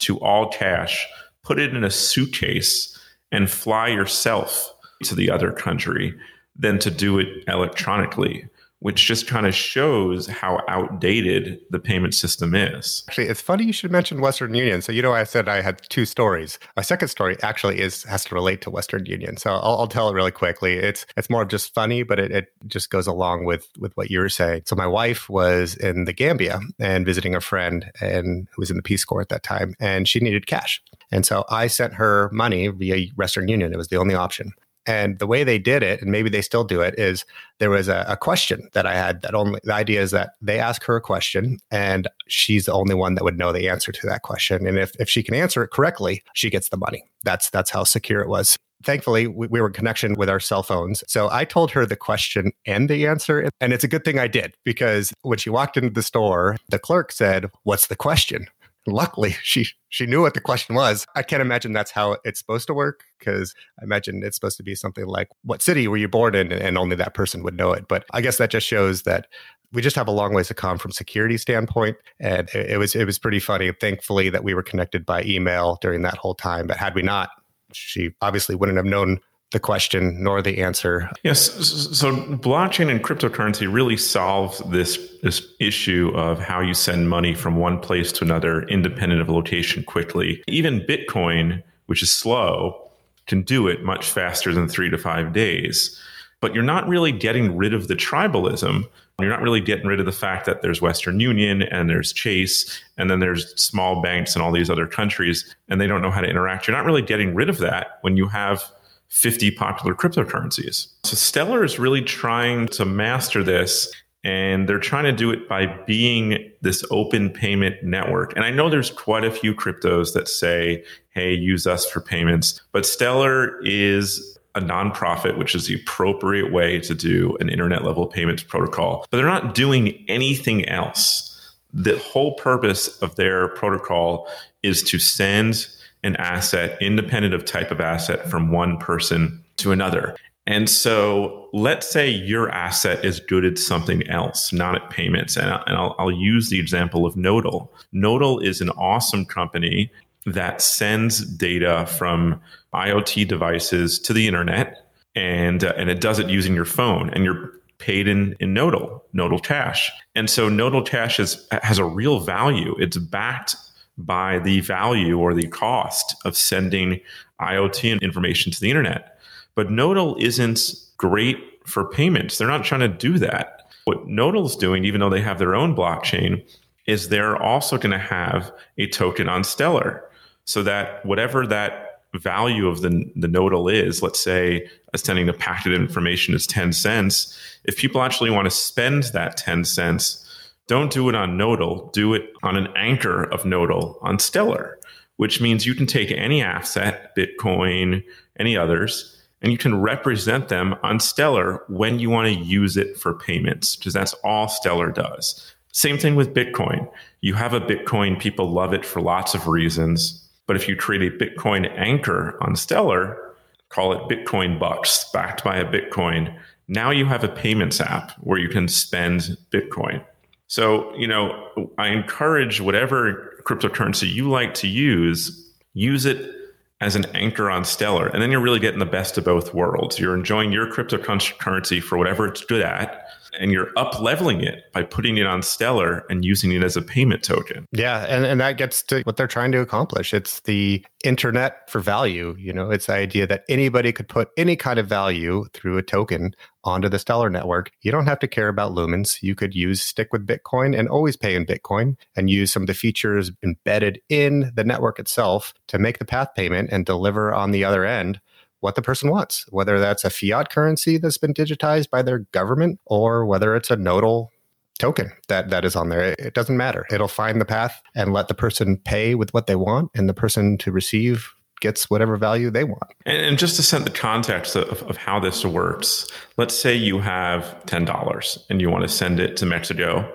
to 0.00 0.18
all 0.18 0.50
cash, 0.50 1.08
put 1.44 1.58
it 1.58 1.74
in 1.74 1.82
a 1.82 1.90
suitcase, 1.90 2.94
and 3.32 3.50
fly 3.50 3.88
yourself 3.88 4.70
to 5.04 5.14
the 5.14 5.30
other 5.30 5.50
country 5.50 6.14
than 6.58 6.78
to 6.80 6.90
do 6.90 7.18
it 7.18 7.28
electronically, 7.48 8.48
which 8.80 9.06
just 9.06 9.26
kind 9.26 9.46
of 9.46 9.54
shows 9.54 10.26
how 10.26 10.62
outdated 10.68 11.58
the 11.70 11.78
payment 11.78 12.14
system 12.14 12.54
is. 12.54 13.04
Actually, 13.08 13.26
it's 13.26 13.40
funny 13.40 13.64
you 13.64 13.72
should 13.72 13.90
mention 13.90 14.20
Western 14.20 14.54
Union. 14.54 14.82
So 14.82 14.92
you 14.92 15.02
know, 15.02 15.12
I 15.12 15.24
said 15.24 15.48
I 15.48 15.62
had 15.62 15.80
two 15.88 16.04
stories. 16.04 16.58
My 16.76 16.82
second 16.82 17.08
story 17.08 17.36
actually 17.42 17.80
is 17.80 18.04
has 18.04 18.24
to 18.26 18.34
relate 18.34 18.60
to 18.62 18.70
Western 18.70 19.06
Union. 19.06 19.36
So 19.38 19.50
I'll, 19.50 19.78
I'll 19.78 19.88
tell 19.88 20.08
it 20.08 20.14
really 20.14 20.30
quickly. 20.30 20.74
It's 20.74 21.06
it's 21.16 21.30
more 21.30 21.42
of 21.42 21.48
just 21.48 21.74
funny, 21.74 22.02
but 22.02 22.18
it, 22.18 22.30
it 22.30 22.48
just 22.66 22.90
goes 22.90 23.06
along 23.06 23.44
with 23.44 23.66
with 23.78 23.96
what 23.96 24.10
you 24.10 24.20
were 24.20 24.28
saying. 24.28 24.62
So 24.66 24.76
my 24.76 24.86
wife 24.86 25.28
was 25.28 25.74
in 25.76 26.04
the 26.04 26.12
Gambia 26.12 26.60
and 26.78 27.06
visiting 27.06 27.34
a 27.34 27.40
friend 27.40 27.90
and 28.00 28.46
who 28.54 28.60
was 28.60 28.70
in 28.70 28.76
the 28.76 28.82
Peace 28.82 29.04
Corps 29.04 29.22
at 29.22 29.30
that 29.30 29.42
time, 29.42 29.74
and 29.80 30.06
she 30.06 30.20
needed 30.20 30.46
cash. 30.46 30.82
And 31.10 31.24
so 31.24 31.44
I 31.48 31.68
sent 31.68 31.94
her 31.94 32.30
money 32.32 32.68
via 32.68 33.08
Western 33.16 33.48
Union. 33.48 33.72
It 33.72 33.78
was 33.78 33.88
the 33.88 33.96
only 33.96 34.14
option. 34.14 34.52
And 34.86 35.18
the 35.18 35.26
way 35.26 35.44
they 35.44 35.58
did 35.58 35.82
it, 35.82 36.00
and 36.00 36.10
maybe 36.10 36.30
they 36.30 36.42
still 36.42 36.64
do 36.64 36.80
it, 36.80 36.98
is 36.98 37.24
there 37.58 37.70
was 37.70 37.88
a, 37.88 38.04
a, 38.08 38.16
question 38.16 38.68
that 38.72 38.86
I 38.86 38.94
had 38.94 39.22
that 39.22 39.34
only 39.34 39.60
the 39.64 39.74
idea 39.74 40.00
is 40.00 40.10
that 40.12 40.34
they 40.40 40.58
ask 40.58 40.84
her 40.84 40.96
a 40.96 41.00
question 41.00 41.58
and 41.70 42.08
she's 42.28 42.66
the 42.66 42.72
only 42.72 42.94
one 42.94 43.14
that 43.14 43.24
would 43.24 43.38
know 43.38 43.52
the 43.52 43.68
answer 43.68 43.92
to 43.92 44.06
that 44.06 44.22
question. 44.22 44.66
And 44.66 44.78
if, 44.78 44.92
if 45.00 45.08
she 45.08 45.22
can 45.22 45.34
answer 45.34 45.62
it 45.62 45.70
correctly, 45.70 46.22
she 46.34 46.50
gets 46.50 46.68
the 46.68 46.76
money. 46.76 47.04
That's 47.24 47.50
that's 47.50 47.70
how 47.70 47.84
secure 47.84 48.20
it 48.20 48.28
was. 48.28 48.56
Thankfully, 48.82 49.26
we, 49.26 49.46
we 49.48 49.60
were 49.60 49.68
in 49.68 49.72
connection 49.72 50.14
with 50.14 50.28
our 50.28 50.38
cell 50.38 50.62
phones. 50.62 51.02
So 51.08 51.30
I 51.30 51.44
told 51.44 51.70
her 51.72 51.86
the 51.86 51.96
question 51.96 52.52
and 52.66 52.88
the 52.88 53.06
answer. 53.06 53.48
And 53.60 53.72
it's 53.72 53.84
a 53.84 53.88
good 53.88 54.04
thing 54.04 54.18
I 54.18 54.28
did 54.28 54.54
because 54.64 55.12
when 55.22 55.38
she 55.38 55.50
walked 55.50 55.76
into 55.76 55.90
the 55.90 56.02
store, 56.02 56.56
the 56.68 56.78
clerk 56.78 57.10
said, 57.10 57.50
What's 57.64 57.88
the 57.88 57.96
question? 57.96 58.46
Luckily 58.86 59.36
she 59.42 59.66
she 59.88 60.06
knew 60.06 60.22
what 60.22 60.34
the 60.34 60.40
question 60.40 60.74
was. 60.74 61.06
I 61.14 61.22
can't 61.22 61.42
imagine 61.42 61.72
that's 61.72 61.90
how 61.90 62.16
it's 62.24 62.38
supposed 62.38 62.66
to 62.68 62.74
work 62.74 63.04
because 63.18 63.54
i 63.80 63.84
imagine 63.84 64.22
it's 64.22 64.36
supposed 64.36 64.56
to 64.58 64.62
be 64.62 64.74
something 64.74 65.06
like 65.06 65.28
what 65.42 65.62
city 65.62 65.88
were 65.88 65.96
you 65.96 66.08
born 66.08 66.34
in? 66.34 66.52
and 66.52 66.78
only 66.78 66.96
that 66.96 67.14
person 67.14 67.42
would 67.42 67.56
know 67.56 67.72
it. 67.72 67.88
But 67.88 68.04
i 68.12 68.20
guess 68.20 68.38
that 68.38 68.50
just 68.50 68.66
shows 68.66 69.02
that 69.02 69.26
we 69.72 69.82
just 69.82 69.96
have 69.96 70.08
a 70.08 70.12
long 70.12 70.32
ways 70.32 70.48
to 70.48 70.54
come 70.54 70.78
from 70.78 70.92
security 70.92 71.36
standpoint 71.36 71.96
and 72.20 72.48
it, 72.50 72.70
it 72.72 72.78
was 72.78 72.94
it 72.94 73.04
was 73.04 73.18
pretty 73.18 73.40
funny. 73.40 73.72
Thankfully 73.72 74.30
that 74.30 74.44
we 74.44 74.54
were 74.54 74.62
connected 74.62 75.04
by 75.04 75.22
email 75.22 75.78
during 75.80 76.02
that 76.02 76.16
whole 76.16 76.34
time 76.34 76.66
but 76.66 76.76
had 76.76 76.94
we 76.94 77.02
not 77.02 77.30
she 77.72 78.10
obviously 78.22 78.54
wouldn't 78.54 78.78
have 78.78 78.86
known 78.86 79.18
the 79.52 79.60
question 79.60 80.22
nor 80.22 80.42
the 80.42 80.58
answer. 80.58 81.10
Yes. 81.22 81.52
So 81.96 82.12
blockchain 82.16 82.90
and 82.90 83.02
cryptocurrency 83.02 83.72
really 83.72 83.96
solves 83.96 84.58
this, 84.70 84.98
this 85.22 85.46
issue 85.60 86.10
of 86.14 86.38
how 86.38 86.60
you 86.60 86.74
send 86.74 87.08
money 87.08 87.34
from 87.34 87.56
one 87.56 87.78
place 87.78 88.10
to 88.12 88.24
another 88.24 88.62
independent 88.64 89.20
of 89.20 89.28
location 89.28 89.84
quickly. 89.84 90.42
Even 90.48 90.80
Bitcoin, 90.80 91.62
which 91.86 92.02
is 92.02 92.14
slow, 92.14 92.90
can 93.26 93.42
do 93.42 93.68
it 93.68 93.82
much 93.84 94.08
faster 94.08 94.52
than 94.52 94.68
three 94.68 94.90
to 94.90 94.98
five 94.98 95.32
days. 95.32 96.00
But 96.40 96.54
you're 96.54 96.64
not 96.64 96.86
really 96.88 97.12
getting 97.12 97.56
rid 97.56 97.72
of 97.72 97.88
the 97.88 97.96
tribalism. 97.96 98.84
You're 99.18 99.30
not 99.30 99.40
really 99.40 99.62
getting 99.62 99.86
rid 99.86 100.00
of 100.00 100.06
the 100.06 100.12
fact 100.12 100.44
that 100.44 100.60
there's 100.60 100.82
Western 100.82 101.18
Union 101.18 101.62
and 101.62 101.88
there's 101.88 102.12
Chase 102.12 102.82
and 102.98 103.08
then 103.08 103.20
there's 103.20 103.58
small 103.60 104.02
banks 104.02 104.36
in 104.36 104.42
all 104.42 104.52
these 104.52 104.68
other 104.68 104.86
countries 104.86 105.56
and 105.68 105.80
they 105.80 105.86
don't 105.86 106.02
know 106.02 106.10
how 106.10 106.20
to 106.20 106.28
interact. 106.28 106.66
You're 106.68 106.76
not 106.76 106.84
really 106.84 107.00
getting 107.00 107.34
rid 107.34 107.48
of 107.48 107.58
that 107.58 107.98
when 108.02 108.16
you 108.18 108.28
have 108.28 108.62
50 109.08 109.50
popular 109.52 109.94
cryptocurrencies. 109.94 110.88
So 111.04 111.16
Stellar 111.16 111.64
is 111.64 111.78
really 111.78 112.02
trying 112.02 112.68
to 112.68 112.84
master 112.84 113.42
this 113.42 113.92
and 114.24 114.68
they're 114.68 114.80
trying 114.80 115.04
to 115.04 115.12
do 115.12 115.30
it 115.30 115.48
by 115.48 115.66
being 115.86 116.50
this 116.60 116.84
open 116.90 117.30
payment 117.30 117.80
network. 117.84 118.34
And 118.34 118.44
I 118.44 118.50
know 118.50 118.68
there's 118.68 118.90
quite 118.90 119.24
a 119.24 119.30
few 119.30 119.54
cryptos 119.54 120.14
that 120.14 120.26
say, 120.26 120.84
hey, 121.10 121.32
use 121.32 121.64
us 121.64 121.88
for 121.88 122.00
payments, 122.00 122.60
but 122.72 122.84
Stellar 122.84 123.64
is 123.64 124.36
a 124.56 124.60
nonprofit, 124.60 125.38
which 125.38 125.54
is 125.54 125.66
the 125.66 125.74
appropriate 125.74 126.50
way 126.50 126.80
to 126.80 126.94
do 126.94 127.36
an 127.38 127.48
internet 127.48 127.84
level 127.84 128.06
payments 128.06 128.42
protocol, 128.42 129.06
but 129.10 129.18
they're 129.18 129.26
not 129.26 129.54
doing 129.54 130.04
anything 130.08 130.68
else. 130.68 131.54
The 131.72 131.98
whole 131.98 132.34
purpose 132.34 132.88
of 133.02 133.14
their 133.14 133.48
protocol 133.48 134.28
is 134.62 134.82
to 134.84 134.98
send 134.98 135.68
an 136.06 136.16
asset 136.16 136.80
independent 136.80 137.34
of 137.34 137.44
type 137.44 137.70
of 137.70 137.80
asset 137.80 138.30
from 138.30 138.50
one 138.50 138.78
person 138.78 139.44
to 139.56 139.72
another. 139.72 140.16
And 140.46 140.70
so 140.70 141.48
let's 141.52 141.90
say 141.90 142.08
your 142.08 142.48
asset 142.50 143.04
is 143.04 143.18
good 143.18 143.44
at 143.44 143.58
something 143.58 144.06
else, 144.08 144.52
not 144.52 144.76
at 144.76 144.90
payments. 144.90 145.36
And, 145.36 145.50
I'll, 145.50 145.96
I'll 145.98 146.12
use 146.12 146.48
the 146.48 146.60
example 146.60 147.04
of 147.04 147.16
Nodle. 147.16 147.72
Nodle 147.92 148.38
is 148.38 148.60
an 148.60 148.70
awesome 148.70 149.24
company 149.26 149.90
that 150.24 150.60
sends 150.60 151.24
data 151.24 151.86
from 151.86 152.40
IoT 152.74 153.26
devices 153.26 153.98
to 154.00 154.12
the 154.12 154.26
internet, 154.26 154.88
and 155.14 155.64
uh, 155.64 155.72
and 155.76 155.88
it 155.88 156.00
does 156.00 156.18
it 156.18 156.28
using 156.28 156.54
your 156.54 156.64
phone, 156.64 157.10
and 157.10 157.24
you're 157.24 157.52
paid 157.78 158.08
in 158.08 158.34
in 158.40 158.52
Nodal, 158.52 159.04
Nodle 159.12 159.38
Cash. 159.38 159.90
And 160.14 160.28
so 160.28 160.48
Nodle 160.48 160.82
Cash 160.82 161.20
is, 161.20 161.46
has 161.62 161.78
a 161.78 161.84
real 161.84 162.20
value. 162.20 162.74
It's 162.78 162.96
backed 162.96 163.54
by 163.98 164.38
the 164.38 164.60
value 164.60 165.18
or 165.18 165.34
the 165.34 165.48
cost 165.48 166.16
of 166.24 166.36
sending 166.36 167.00
IoT 167.40 168.00
information 168.00 168.52
to 168.52 168.60
the 168.60 168.70
internet. 168.70 169.18
But 169.54 169.70
Nodle 169.70 170.16
isn't 170.18 170.60
great 170.96 171.38
for 171.64 171.88
payments. 171.88 172.38
They're 172.38 172.48
not 172.48 172.64
trying 172.64 172.80
to 172.80 172.88
do 172.88 173.18
that. 173.18 173.70
What 173.84 174.06
Nodle's 174.06 174.56
doing, 174.56 174.84
even 174.84 175.00
though 175.00 175.10
they 175.10 175.20
have 175.20 175.38
their 175.38 175.54
own 175.54 175.74
blockchain, 175.74 176.44
is 176.86 177.08
they're 177.08 177.40
also 177.40 177.78
going 177.78 177.92
to 177.92 177.98
have 177.98 178.52
a 178.78 178.86
token 178.88 179.28
on 179.28 179.44
Stellar 179.44 180.04
so 180.44 180.62
that 180.62 181.04
whatever 181.04 181.46
that 181.46 182.02
value 182.14 182.68
of 182.68 182.80
the, 182.80 183.10
the 183.16 183.28
Nodle 183.28 183.68
is, 183.68 184.02
let's 184.02 184.20
say 184.20 184.68
sending 184.94 185.28
a 185.28 185.32
packet 185.32 185.72
of 185.72 185.80
information 185.80 186.34
is 186.34 186.46
10 186.46 186.72
cents, 186.72 187.38
if 187.64 187.76
people 187.76 188.02
actually 188.02 188.30
want 188.30 188.46
to 188.46 188.50
spend 188.50 189.04
that 189.04 189.36
10 189.36 189.64
cents, 189.64 190.25
don't 190.66 190.92
do 190.92 191.08
it 191.08 191.14
on 191.14 191.36
Nodle, 191.36 191.90
do 191.92 192.14
it 192.14 192.32
on 192.42 192.56
an 192.56 192.68
anchor 192.76 193.24
of 193.24 193.44
Nodle 193.44 193.98
on 194.02 194.18
Stellar, 194.18 194.78
which 195.16 195.40
means 195.40 195.66
you 195.66 195.74
can 195.74 195.86
take 195.86 196.10
any 196.10 196.42
asset, 196.42 197.14
Bitcoin, 197.16 198.04
any 198.38 198.56
others, 198.56 199.16
and 199.42 199.52
you 199.52 199.58
can 199.58 199.80
represent 199.80 200.48
them 200.48 200.74
on 200.82 200.98
Stellar 200.98 201.62
when 201.68 201.98
you 201.98 202.10
want 202.10 202.26
to 202.26 202.42
use 202.42 202.76
it 202.76 202.98
for 202.98 203.14
payments, 203.14 203.76
because 203.76 203.92
that's 203.92 204.14
all 204.24 204.48
Stellar 204.48 204.90
does. 204.90 205.54
Same 205.72 205.98
thing 205.98 206.16
with 206.16 206.34
Bitcoin. 206.34 206.90
You 207.20 207.34
have 207.34 207.52
a 207.52 207.60
Bitcoin, 207.60 208.18
people 208.18 208.50
love 208.50 208.72
it 208.72 208.84
for 208.84 209.00
lots 209.00 209.34
of 209.34 209.46
reasons. 209.46 210.22
But 210.46 210.56
if 210.56 210.68
you 210.68 210.76
create 210.76 211.02
a 211.02 211.16
Bitcoin 211.16 211.70
anchor 211.76 212.38
on 212.42 212.56
Stellar, 212.56 213.34
call 213.68 213.92
it 213.92 214.08
Bitcoin 214.08 214.58
bucks 214.58 215.04
backed 215.12 215.44
by 215.44 215.56
a 215.56 215.70
Bitcoin, 215.70 216.34
now 216.68 216.90
you 216.90 217.04
have 217.04 217.22
a 217.22 217.28
payments 217.28 217.80
app 217.80 218.12
where 218.20 218.38
you 218.38 218.48
can 218.48 218.68
spend 218.68 219.36
Bitcoin. 219.50 220.02
So, 220.48 220.94
you 220.94 221.08
know, 221.08 221.70
I 221.78 221.88
encourage 221.88 222.60
whatever 222.60 223.42
cryptocurrency 223.44 224.12
you 224.12 224.28
like 224.28 224.54
to 224.54 224.68
use, 224.68 225.52
use 225.74 226.06
it 226.06 226.32
as 226.80 226.94
an 226.94 227.06
anchor 227.14 227.50
on 227.50 227.64
Stellar. 227.64 228.06
And 228.08 228.22
then 228.22 228.30
you're 228.30 228.40
really 228.40 228.60
getting 228.60 228.78
the 228.78 228.86
best 228.86 229.16
of 229.18 229.24
both 229.24 229.54
worlds. 229.54 229.98
You're 229.98 230.14
enjoying 230.14 230.52
your 230.52 230.70
cryptocurrency 230.70 231.82
for 231.82 231.96
whatever 231.96 232.26
it's 232.26 232.44
good 232.44 232.62
at 232.62 233.06
and 233.38 233.52
you're 233.52 233.70
up 233.76 234.00
leveling 234.00 234.40
it 234.40 234.64
by 234.72 234.82
putting 234.82 235.16
it 235.16 235.26
on 235.26 235.42
Stellar 235.42 236.04
and 236.10 236.24
using 236.24 236.52
it 236.52 236.62
as 236.62 236.76
a 236.76 236.82
payment 236.82 237.22
token. 237.22 237.66
Yeah, 237.72 238.04
and, 238.08 238.24
and 238.24 238.40
that 238.40 238.56
gets 238.56 238.82
to 238.84 239.02
what 239.02 239.16
they're 239.16 239.26
trying 239.26 239.52
to 239.52 239.60
accomplish. 239.60 240.12
It's 240.14 240.40
the 240.40 240.84
internet 241.04 241.68
for 241.70 241.80
value. 241.80 242.34
You 242.38 242.52
know, 242.52 242.70
it's 242.70 242.86
the 242.86 242.94
idea 242.94 243.26
that 243.26 243.44
anybody 243.48 243.92
could 243.92 244.08
put 244.08 244.30
any 244.36 244.56
kind 244.56 244.78
of 244.78 244.86
value 244.86 245.46
through 245.52 245.78
a 245.78 245.82
token 245.82 246.34
onto 246.64 246.88
the 246.88 246.98
Stellar 246.98 247.30
network. 247.30 247.70
You 247.82 247.92
don't 247.92 248.06
have 248.06 248.18
to 248.18 248.28
care 248.28 248.48
about 248.48 248.72
lumens. 248.72 249.22
You 249.22 249.34
could 249.34 249.54
use 249.54 249.80
stick 249.80 250.12
with 250.12 250.26
Bitcoin 250.26 250.76
and 250.76 250.88
always 250.88 251.16
pay 251.16 251.36
in 251.36 251.46
Bitcoin 251.46 251.96
and 252.16 252.28
use 252.28 252.52
some 252.52 252.64
of 252.64 252.66
the 252.66 252.74
features 252.74 253.30
embedded 253.42 254.00
in 254.08 254.52
the 254.54 254.64
network 254.64 254.98
itself 254.98 255.54
to 255.68 255.78
make 255.78 255.98
the 255.98 256.04
path 256.04 256.30
payment 256.34 256.70
and 256.72 256.84
deliver 256.84 257.32
on 257.32 257.52
the 257.52 257.64
other 257.64 257.84
end 257.84 258.20
what 258.66 258.74
the 258.74 258.82
person 258.82 259.08
wants, 259.10 259.44
whether 259.50 259.78
that's 259.78 260.04
a 260.04 260.10
fiat 260.10 260.50
currency 260.50 260.98
that's 260.98 261.18
been 261.18 261.32
digitized 261.32 261.88
by 261.88 262.02
their 262.02 262.18
government 262.32 262.80
or 262.84 263.24
whether 263.24 263.54
it's 263.54 263.70
a 263.70 263.76
Nodle 263.76 264.32
token 264.80 265.12
that 265.28 265.50
that 265.50 265.64
is 265.64 265.76
on 265.76 265.88
there. 265.88 266.16
It 266.18 266.34
doesn't 266.34 266.56
matter. 266.56 266.84
It'll 266.90 267.06
find 267.06 267.40
the 267.40 267.44
path 267.44 267.80
and 267.94 268.12
let 268.12 268.26
the 268.26 268.34
person 268.34 268.76
pay 268.78 269.14
with 269.14 269.32
what 269.32 269.46
they 269.46 269.54
want 269.54 269.92
and 269.94 270.08
the 270.08 270.14
person 270.14 270.58
to 270.58 270.72
receive 270.72 271.32
gets 271.60 271.88
whatever 271.88 272.16
value 272.16 272.50
they 272.50 272.64
want. 272.64 272.90
And, 273.06 273.38
just 273.38 273.54
to 273.54 273.62
set 273.62 273.84
the 273.84 273.90
context 273.92 274.56
of, 274.56 274.82
of 274.82 274.96
how 274.96 275.20
this 275.20 275.44
works 275.44 276.08
let's 276.36 276.54
say 276.54 276.74
you 276.74 276.98
have 276.98 277.44
$10 277.66 278.38
and 278.50 278.60
you 278.60 278.68
want 278.68 278.82
to 278.82 278.88
send 278.88 279.20
it 279.20 279.36
to 279.36 279.46
mexico 279.46 280.12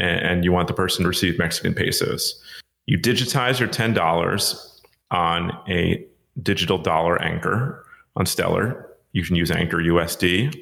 and 0.00 0.44
you 0.44 0.50
want 0.50 0.66
the 0.66 0.74
person 0.74 1.04
to 1.04 1.08
receive 1.08 1.38
mexican 1.38 1.72
pesos. 1.72 2.42
You 2.86 2.98
digitize 2.98 3.60
your 3.60 3.68
$10 3.68 4.80
on 5.12 5.52
a 5.68 6.04
digital 6.42 6.78
dollar 6.78 7.22
anchor 7.22 7.86
on 8.16 8.26
Stellar. 8.26 8.88
You 9.12 9.24
can 9.24 9.36
use 9.36 9.50
Anchor 9.50 9.78
USD. 9.78 10.54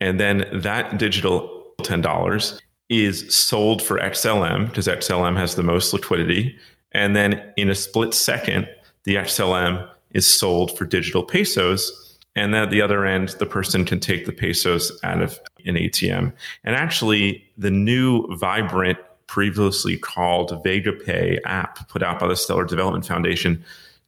And 0.00 0.18
then 0.20 0.46
that 0.52 0.98
digital 0.98 1.64
$10 1.82 2.60
is 2.88 3.34
sold 3.34 3.82
for 3.82 3.98
XLM 3.98 4.68
because 4.68 4.86
XLM 4.86 5.36
has 5.36 5.54
the 5.54 5.62
most 5.62 5.92
liquidity. 5.92 6.56
And 6.92 7.14
then 7.14 7.42
in 7.56 7.68
a 7.68 7.74
split 7.74 8.14
second, 8.14 8.68
the 9.04 9.16
XLM 9.16 9.88
is 10.12 10.26
sold 10.26 10.76
for 10.76 10.84
digital 10.84 11.22
pesos. 11.22 12.18
And 12.34 12.54
then 12.54 12.62
at 12.62 12.70
the 12.70 12.80
other 12.80 13.04
end, 13.04 13.30
the 13.40 13.46
person 13.46 13.84
can 13.84 14.00
take 14.00 14.24
the 14.24 14.32
pesos 14.32 14.98
out 15.02 15.20
of 15.20 15.38
an 15.66 15.74
ATM. 15.74 16.32
And 16.64 16.76
actually, 16.76 17.44
the 17.58 17.70
new 17.70 18.26
Vibrant, 18.36 18.98
previously 19.28 19.96
called 19.96 20.50
VegaPay 20.64 21.38
app 21.44 21.88
put 21.88 22.02
out 22.02 22.18
by 22.18 22.26
the 22.26 22.34
Stellar 22.34 22.64
Development 22.64 23.06
Foundation 23.06 23.62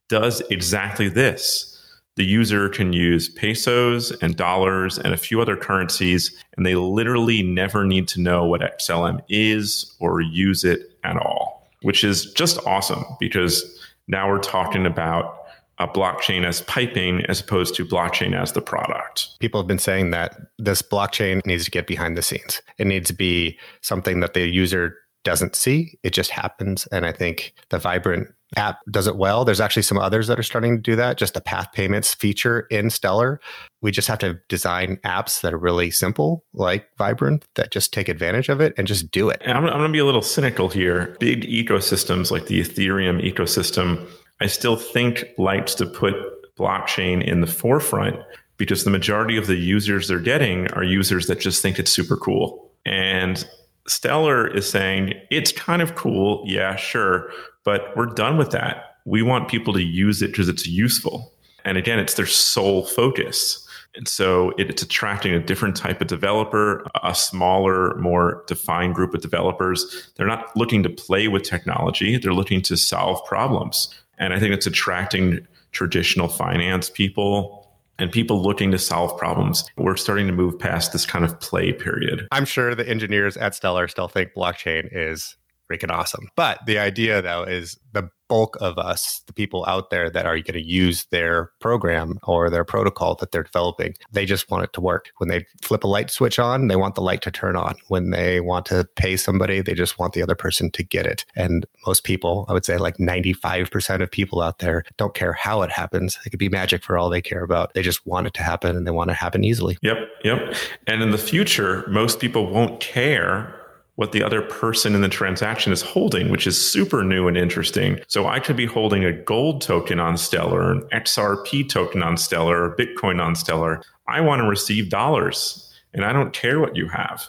does 0.09 0.41
exactly 0.51 1.09
this. 1.09 1.80
The 2.17 2.25
user 2.25 2.69
can 2.69 2.93
use 2.93 3.29
pesos 3.29 4.11
and 4.21 4.37
dollars 4.37 4.99
and 4.99 5.15
a 5.15 5.17
few 5.17 5.41
other 5.41 5.57
currencies, 5.57 6.37
and 6.57 6.67
they 6.67 6.75
literally 6.75 7.43
never 7.43 7.85
need 7.85 8.09
to 8.09 8.21
know 8.21 8.45
what 8.45 8.61
XLM 8.61 9.21
is 9.29 9.95
or 10.01 10.21
use 10.21 10.65
it 10.65 10.99
at 11.05 11.17
all, 11.17 11.69
which 11.83 12.05
is 12.05 12.33
just 12.33 12.59
awesome 12.67 13.05
because 13.19 13.81
now 14.09 14.29
we're 14.29 14.39
talking 14.39 14.87
about 14.87 15.37
a 15.79 15.89
blockchain 15.89 16.45
as 16.45 16.61
piping 16.63 17.25
as 17.27 17.41
opposed 17.41 17.75
to 17.75 17.87
blockchain 17.87 18.39
as 18.39 18.53
the 18.53 18.61
product. 18.61 19.29
People 19.39 19.61
have 19.61 19.67
been 19.67 19.79
saying 19.79 20.11
that 20.11 20.39
this 20.59 20.83
blockchain 20.83 21.45
needs 21.47 21.65
to 21.65 21.71
get 21.71 21.87
behind 21.87 22.19
the 22.19 22.23
scenes. 22.23 22.61
It 22.77 22.87
needs 22.87 23.07
to 23.09 23.15
be 23.15 23.59
something 23.81 24.21
that 24.21 24.35
the 24.35 24.47
user 24.47 24.97
doesn't 25.25 25.57
see. 25.57 25.99
It 26.03 26.13
just 26.13 26.31
happens. 26.31 26.87
And 26.89 27.07
I 27.07 27.13
think 27.13 27.55
the 27.69 27.79
Vibrant 27.79 28.29
app 28.57 28.79
does 28.91 29.07
it 29.07 29.17
well. 29.17 29.45
There's 29.45 29.61
actually 29.61 29.83
some 29.83 29.99
others 29.99 30.27
that 30.27 30.39
are 30.39 30.43
starting 30.43 30.77
to 30.77 30.83
do 30.83 30.97
that, 30.97 31.19
just 31.19 31.35
the 31.35 31.41
path 31.41 31.69
payments 31.73 32.15
feature 32.15 32.67
in 32.71 32.91
Stellar. 32.91 33.41
We 33.81 33.93
just 33.93 34.09
have 34.09 34.19
to 34.21 34.41
design 34.49 34.99
apps 35.05 35.41
that 35.43 35.55
are 35.55 35.59
really 35.59 35.91
simple, 35.91 36.45
like 36.53 36.89
Vibrant, 36.99 37.45
that 37.55 37.71
just 37.71 37.93
take 37.93 38.09
advantage 38.09 38.49
of 38.49 38.61
it 38.61 38.75
and 38.77 38.87
just 38.87 39.11
do 39.11 39.31
it. 39.31 39.41
And 39.45 39.57
I'm, 39.57 39.67
I'm 39.67 39.79
going 39.79 39.89
to 39.89 39.93
be 39.93 40.01
a 40.01 40.05
little 40.05 40.23
cynical 40.23 40.69
here. 40.69 41.17
Big 41.21 41.43
ecosystems 41.43 42.31
like 42.31 42.47
the 42.47 42.61
Ethereum 42.61 43.23
ecosystem, 43.23 44.09
I 44.41 44.47
still 44.47 44.77
think 44.77 45.27
likes 45.39 45.75
to 45.77 45.87
put 45.87 46.15
blockchain 46.57 47.25
in 47.25 47.41
the 47.41 47.47
forefront 47.47 48.17
because 48.57 48.85
the 48.85 48.91
majority 48.91 49.37
of 49.39 49.47
the 49.47 49.57
users 49.57 50.09
they're 50.09 50.19
getting 50.19 50.71
are 50.73 50.85
users 50.85 51.27
that 51.29 51.41
just 51.41 51.63
think 51.63 51.79
it's 51.79 51.91
super 51.91 52.17
cool. 52.17 52.71
And 52.85 53.49
Stellar 53.91 54.47
is 54.47 54.69
saying 54.69 55.15
it's 55.31 55.53
kind 55.53 55.83
of 55.83 55.95
cool, 55.95 56.43
yeah, 56.47 56.77
sure, 56.77 57.31
but 57.65 57.97
we're 57.97 58.07
done 58.07 58.37
with 58.37 58.51
that. 58.53 58.97
We 59.05 59.23
want 59.23 59.49
people 59.49 59.73
to 59.75 59.83
use 59.83 60.23
it 60.23 60.29
because 60.29 60.49
it's 60.49 60.67
useful. 60.67 61.33
And 61.65 61.77
again, 61.77 61.99
it's 61.99 62.15
their 62.15 62.27
sole 62.27 62.85
focus. 62.85 63.67
And 63.97 64.07
so 64.07 64.53
it's 64.57 64.83
attracting 64.83 65.35
a 65.35 65.41
different 65.41 65.77
type 65.77 66.01
of 66.01 66.07
developer, 66.07 66.87
a 67.03 67.15
smaller, 67.15 67.97
more 67.97 68.45
defined 68.47 68.95
group 68.95 69.15
of 69.15 69.21
developers. 69.21 70.11
They're 70.17 70.27
not 70.27 70.57
looking 70.57 70.83
to 70.85 70.91
play 70.91 71.27
with 71.29 71.43
technology, 71.43 72.17
they're 72.17 72.33
looking 72.33 72.63
to 72.63 72.77
solve 72.77 73.25
problems. 73.27 73.93
And 74.19 74.33
I 74.33 74.39
think 74.39 74.55
it's 74.55 74.67
attracting 74.67 75.47
traditional 75.73 76.29
finance 76.29 76.91
people, 76.91 77.60
and 78.01 78.11
people 78.11 78.43
looking 78.43 78.71
to 78.71 78.79
solve 78.79 79.17
problems. 79.19 79.65
We're 79.77 79.97
starting 79.97 80.27
to 80.27 80.33
move 80.33 80.59
past 80.59 80.93
this 80.93 81.07
kind 81.07 81.25
of 81.25 81.39
play 81.41 81.73
period. 81.73 82.27
I'm 82.33 82.45
sure 82.45 82.75
the 82.75 82.89
engineers 82.89 83.37
at 83.37 83.55
Stellar 83.55 83.89
still 83.89 84.09
think 84.09 84.31
blockchain 84.37 84.89
is 84.91 85.37
freaking 85.71 85.91
awesome. 85.91 86.29
But 86.37 86.61
the 86.67 86.79
idea, 86.79 87.23
though, 87.23 87.45
is 87.45 87.79
the 87.93 88.09
bulk 88.31 88.57
of 88.61 88.79
us, 88.79 89.23
the 89.27 89.33
people 89.33 89.67
out 89.67 89.91
there 89.91 90.09
that 90.09 90.25
are 90.25 90.37
going 90.37 90.55
to 90.55 90.63
use 90.63 91.05
their 91.07 91.51
program 91.61 92.19
or 92.23 92.49
their 92.49 92.65
protocol 92.65 93.17
that 93.17 93.33
they're 93.33 93.43
developing, 93.43 93.97
they 94.13 94.25
just 94.25 94.49
want 94.51 94.63
it 94.63 94.73
to 94.73 94.81
work. 94.81 95.11
When 95.19 95.29
they 95.29 95.45
flip 95.63 95.83
a 95.83 95.89
light 95.89 96.11
switch 96.11 96.39
on, 96.39 96.69
they 96.69 96.77
want 96.77 96.95
the 96.95 97.03
light 97.03 97.23
to 97.23 97.33
turn 97.33 97.57
on. 97.57 97.75
When 97.89 98.11
they 98.11 98.41
want 98.41 98.67
to 98.67 98.89
pay 98.95 99.17
somebody, 99.17 99.61
they 99.61 99.75
just 99.75 99.99
want 99.99 100.13
the 100.13 100.23
other 100.23 100.37
person 100.37 100.71
to 100.71 100.85
get 100.85 101.07
it. 101.07 101.27
And 101.35 101.67
most 101.85 102.05
people, 102.05 102.47
I 102.49 102.53
would 102.53 102.65
say 102.65 102.79
like 102.79 102.99
95% 102.99 104.01
of 104.01 104.11
people 104.11 104.41
out 104.41 104.61
there 104.61 104.85
don't 104.97 105.15
care 105.15 105.33
how 105.33 105.63
it 105.63 105.73
happens. 105.73 106.17
It 106.25 106.31
could 106.31 106.39
be 106.39 106.49
magic 106.49 106.85
for 106.85 106.97
all 106.97 107.11
they 107.11 107.21
care 107.21 107.43
about. 107.43 107.75
They 107.75 107.83
just 107.83 108.07
want 108.07 108.29
it 108.29 108.35
to 108.35 108.43
happen 108.45 108.77
and 108.77 108.87
they 108.87 108.93
want 108.93 109.11
it 109.11 109.15
to 109.15 109.19
happen 109.21 109.43
easily. 109.43 109.77
Yep. 109.83 109.99
Yep. 110.23 110.55
And 110.87 111.03
in 111.03 111.11
the 111.11 111.19
future, 111.19 111.85
most 111.89 112.21
people 112.21 112.49
won't 112.49 112.81
care 112.81 113.60
what 114.01 114.13
the 114.13 114.23
other 114.23 114.41
person 114.41 114.95
in 114.95 115.03
the 115.03 115.11
transaction 115.11 115.75
is 115.75 115.83
holding, 115.83 116.31
which 116.31 116.47
is 116.47 116.59
super 116.59 117.05
new 117.05 117.29
and 117.29 117.37
interesting. 117.37 118.01
So 118.09 118.27
I 118.27 118.41
could 118.41 118.57
be 118.57 118.65
holding 118.65 119.05
a 119.05 119.13
gold 119.13 119.61
token 119.61 120.01
on 120.01 120.17
Stellar, 120.17 120.73
an 120.73 120.81
XRP 120.91 121.69
token 121.69 122.03
on 122.03 122.17
Stellar, 122.17 122.75
Bitcoin 122.79 123.23
on 123.23 123.35
Stellar. 123.35 123.83
I 124.09 124.23
want 124.23 124.41
to 124.41 124.49
receive 124.49 124.89
dollars 124.89 125.71
and 125.93 126.03
I 126.03 126.15
don't 126.15 126.33
care 126.33 126.61
what 126.61 126.77
you 126.77 126.89
have. 126.89 127.29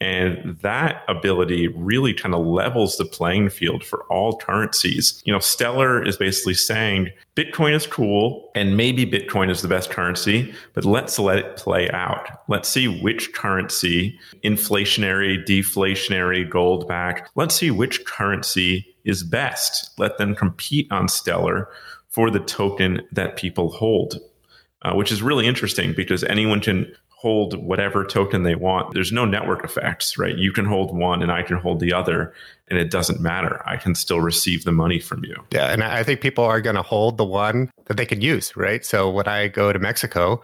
And 0.00 0.58
that 0.62 1.02
ability 1.08 1.68
really 1.68 2.14
kind 2.14 2.34
of 2.34 2.46
levels 2.46 2.96
the 2.96 3.04
playing 3.04 3.50
field 3.50 3.84
for 3.84 4.04
all 4.04 4.38
currencies. 4.38 5.22
You 5.26 5.32
know, 5.32 5.38
Stellar 5.38 6.02
is 6.02 6.16
basically 6.16 6.54
saying 6.54 7.10
Bitcoin 7.36 7.74
is 7.74 7.86
cool 7.86 8.50
and 8.54 8.78
maybe 8.78 9.04
Bitcoin 9.04 9.50
is 9.50 9.60
the 9.60 9.68
best 9.68 9.90
currency, 9.90 10.54
but 10.72 10.86
let's 10.86 11.18
let 11.18 11.38
it 11.38 11.56
play 11.56 11.90
out. 11.90 12.26
Let's 12.48 12.68
see 12.68 12.88
which 13.02 13.34
currency, 13.34 14.18
inflationary, 14.42 15.44
deflationary, 15.46 16.48
gold 16.48 16.88
back, 16.88 17.28
let's 17.34 17.54
see 17.54 17.70
which 17.70 18.06
currency 18.06 18.86
is 19.04 19.22
best. 19.22 19.98
Let 19.98 20.16
them 20.16 20.34
compete 20.34 20.90
on 20.90 21.08
Stellar 21.08 21.68
for 22.08 22.30
the 22.30 22.40
token 22.40 23.02
that 23.12 23.36
people 23.36 23.70
hold. 23.70 24.18
Uh, 24.82 24.94
which 24.94 25.12
is 25.12 25.20
really 25.20 25.46
interesting 25.46 25.92
because 25.92 26.24
anyone 26.24 26.58
can 26.58 26.90
hold 27.20 27.62
whatever 27.62 28.02
token 28.02 28.44
they 28.44 28.54
want. 28.54 28.94
There's 28.94 29.12
no 29.12 29.26
network 29.26 29.62
effects, 29.62 30.16
right? 30.16 30.38
You 30.38 30.52
can 30.52 30.64
hold 30.64 30.96
one 30.96 31.22
and 31.22 31.30
I 31.30 31.42
can 31.42 31.58
hold 31.58 31.78
the 31.78 31.92
other, 31.92 32.32
and 32.68 32.78
it 32.78 32.90
doesn't 32.90 33.20
matter. 33.20 33.60
I 33.66 33.76
can 33.76 33.94
still 33.94 34.22
receive 34.22 34.64
the 34.64 34.72
money 34.72 34.98
from 35.00 35.22
you. 35.26 35.36
Yeah. 35.50 35.70
And 35.70 35.84
I 35.84 36.02
think 36.02 36.22
people 36.22 36.44
are 36.44 36.62
going 36.62 36.76
to 36.76 36.82
hold 36.82 37.18
the 37.18 37.26
one 37.26 37.70
that 37.84 37.98
they 37.98 38.06
can 38.06 38.22
use, 38.22 38.56
right? 38.56 38.86
So 38.86 39.10
when 39.10 39.28
I 39.28 39.48
go 39.48 39.70
to 39.70 39.78
Mexico, 39.78 40.40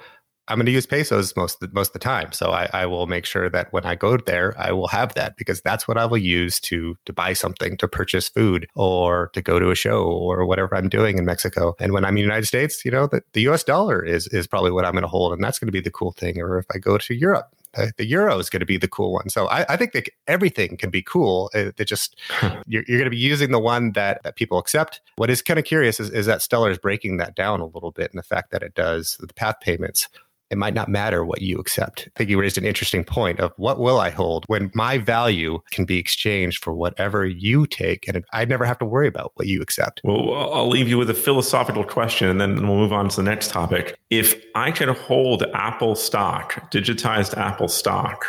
I'm 0.48 0.58
going 0.58 0.66
to 0.66 0.72
use 0.72 0.86
pesos 0.86 1.34
most 1.36 1.62
most 1.72 1.88
of 1.88 1.92
the 1.94 1.98
time. 1.98 2.32
So 2.32 2.50
I, 2.50 2.68
I, 2.72 2.86
will 2.86 3.06
make 3.06 3.26
sure 3.26 3.50
that 3.50 3.72
when 3.72 3.84
I 3.84 3.94
go 3.94 4.16
there, 4.16 4.54
I 4.58 4.72
will 4.72 4.88
have 4.88 5.14
that 5.14 5.36
because 5.36 5.60
that's 5.60 5.88
what 5.88 5.98
I 5.98 6.06
will 6.06 6.18
use 6.18 6.60
to 6.60 6.96
to 7.04 7.12
buy 7.12 7.32
something, 7.32 7.76
to 7.78 7.88
purchase 7.88 8.28
food, 8.28 8.68
or 8.74 9.30
to 9.32 9.42
go 9.42 9.58
to 9.58 9.70
a 9.70 9.74
show, 9.74 10.04
or 10.04 10.46
whatever 10.46 10.76
I'm 10.76 10.88
doing 10.88 11.18
in 11.18 11.24
Mexico. 11.24 11.74
And 11.80 11.92
when 11.92 12.04
I'm 12.04 12.10
in 12.10 12.16
the 12.16 12.20
United 12.22 12.46
States, 12.46 12.84
you 12.84 12.90
know, 12.90 13.06
the, 13.06 13.22
the 13.32 13.42
U.S. 13.42 13.64
dollar 13.64 14.04
is 14.04 14.28
is 14.28 14.46
probably 14.46 14.70
what 14.70 14.84
I'm 14.84 14.92
going 14.92 15.02
to 15.02 15.08
hold, 15.08 15.32
and 15.32 15.42
that's 15.42 15.58
going 15.58 15.68
to 15.68 15.72
be 15.72 15.80
the 15.80 15.90
cool 15.90 16.12
thing. 16.12 16.40
Or 16.40 16.58
if 16.58 16.66
I 16.72 16.78
go 16.78 16.96
to 16.98 17.14
Europe, 17.14 17.52
the 17.96 18.06
euro 18.06 18.38
is 18.38 18.50
going 18.50 18.60
to 18.60 18.66
be 18.66 18.76
the 18.76 18.88
cool 18.88 19.12
one. 19.12 19.28
So 19.28 19.46
I, 19.48 19.64
I 19.68 19.76
think 19.76 19.92
that 19.92 20.08
everything 20.26 20.76
can 20.76 20.90
be 20.90 21.02
cool. 21.02 21.50
Uh, 21.54 21.58
it, 21.58 21.80
it 21.80 21.84
just 21.84 22.20
you're, 22.66 22.84
you're, 22.86 22.98
going 22.98 23.04
to 23.04 23.10
be 23.10 23.16
using 23.16 23.50
the 23.50 23.58
one 23.58 23.92
that 23.92 24.22
that 24.22 24.36
people 24.36 24.58
accept. 24.58 25.00
What 25.16 25.30
is 25.30 25.42
kind 25.42 25.58
of 25.58 25.64
curious 25.64 26.00
is, 26.00 26.10
is 26.10 26.26
that 26.26 26.42
Stellar 26.42 26.70
is 26.70 26.78
breaking 26.78 27.18
that 27.18 27.34
down 27.34 27.60
a 27.60 27.66
little 27.66 27.90
bit, 27.90 28.10
and 28.10 28.18
the 28.18 28.26
fact 28.26 28.50
that 28.52 28.62
it 28.62 28.74
does 28.74 29.16
the 29.20 29.32
path 29.34 29.60
payments 29.60 30.08
it 30.50 30.58
might 30.58 30.74
not 30.74 30.88
matter 30.88 31.24
what 31.24 31.42
you 31.42 31.58
accept. 31.58 32.08
I 32.08 32.18
think 32.18 32.30
you 32.30 32.40
raised 32.40 32.58
an 32.58 32.64
interesting 32.64 33.04
point 33.04 33.40
of 33.40 33.52
what 33.56 33.80
will 33.80 33.98
I 33.98 34.10
hold 34.10 34.44
when 34.46 34.70
my 34.74 34.98
value 34.98 35.60
can 35.72 35.84
be 35.84 35.98
exchanged 35.98 36.62
for 36.62 36.72
whatever 36.72 37.26
you 37.26 37.66
take, 37.66 38.06
and 38.06 38.24
I 38.32 38.44
never 38.44 38.64
have 38.64 38.78
to 38.78 38.84
worry 38.84 39.08
about 39.08 39.32
what 39.34 39.48
you 39.48 39.60
accept. 39.60 40.00
Well, 40.04 40.34
I'll 40.34 40.68
leave 40.68 40.88
you 40.88 40.98
with 40.98 41.10
a 41.10 41.14
philosophical 41.14 41.84
question, 41.84 42.28
and 42.28 42.40
then 42.40 42.66
we'll 42.66 42.78
move 42.78 42.92
on 42.92 43.08
to 43.08 43.16
the 43.16 43.22
next 43.22 43.50
topic. 43.50 43.98
If 44.10 44.40
I 44.54 44.70
could 44.70 44.88
hold 44.88 45.42
Apple 45.54 45.96
stock, 45.96 46.70
digitized 46.70 47.36
Apple 47.36 47.68
stock, 47.68 48.26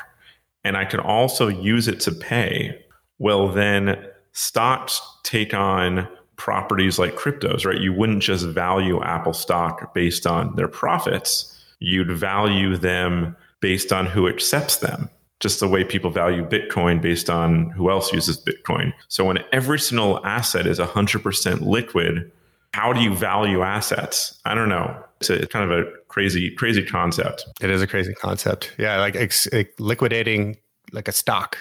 and 0.63 0.75
I 0.75 0.85
could 0.85 0.99
also 0.99 1.47
use 1.47 1.87
it 1.87 1.99
to 2.01 2.11
pay, 2.11 2.83
well, 3.19 3.47
then 3.47 4.03
stocks 4.33 5.01
take 5.23 5.53
on 5.53 6.07
properties 6.35 6.99
like 6.99 7.15
cryptos, 7.15 7.65
right? 7.65 7.79
You 7.79 7.93
wouldn't 7.93 8.21
just 8.21 8.45
value 8.45 9.01
Apple 9.01 9.33
stock 9.33 9.93
based 9.93 10.27
on 10.27 10.55
their 10.55 10.67
profits 10.67 11.56
you'd 11.79 12.11
value 12.11 12.77
them 12.77 13.35
based 13.59 13.91
on 13.91 14.05
who 14.05 14.27
accepts 14.27 14.77
them 14.77 15.09
just 15.39 15.59
the 15.59 15.67
way 15.67 15.83
people 15.83 16.09
value 16.09 16.43
Bitcoin 16.43 17.01
based 17.01 17.29
on 17.29 17.69
who 17.71 17.91
else 17.91 18.11
uses 18.11 18.39
Bitcoin. 18.39 18.93
So 19.07 19.25
when 19.25 19.39
every 19.51 19.79
single 19.79 20.25
asset 20.25 20.65
is 20.65 20.79
100% 20.79 21.61
liquid, 21.61 22.31
how 22.73 22.91
do 22.93 23.01
you 23.01 23.15
value 23.15 23.61
assets? 23.61 24.39
I 24.45 24.55
don't 24.55 24.69
know. 24.69 25.03
It's 25.19 25.29
a 25.29 25.45
kind 25.47 25.69
of 25.69 25.79
a 25.79 25.91
crazy, 26.07 26.51
crazy 26.51 26.83
concept. 26.83 27.45
It 27.61 27.69
is 27.69 27.81
a 27.81 27.87
crazy 27.87 28.13
concept. 28.13 28.73
Yeah, 28.77 28.99
like 28.99 29.15
ex- 29.15 29.47
liquidating 29.79 30.57
like 30.91 31.07
a 31.07 31.11
stock 31.11 31.57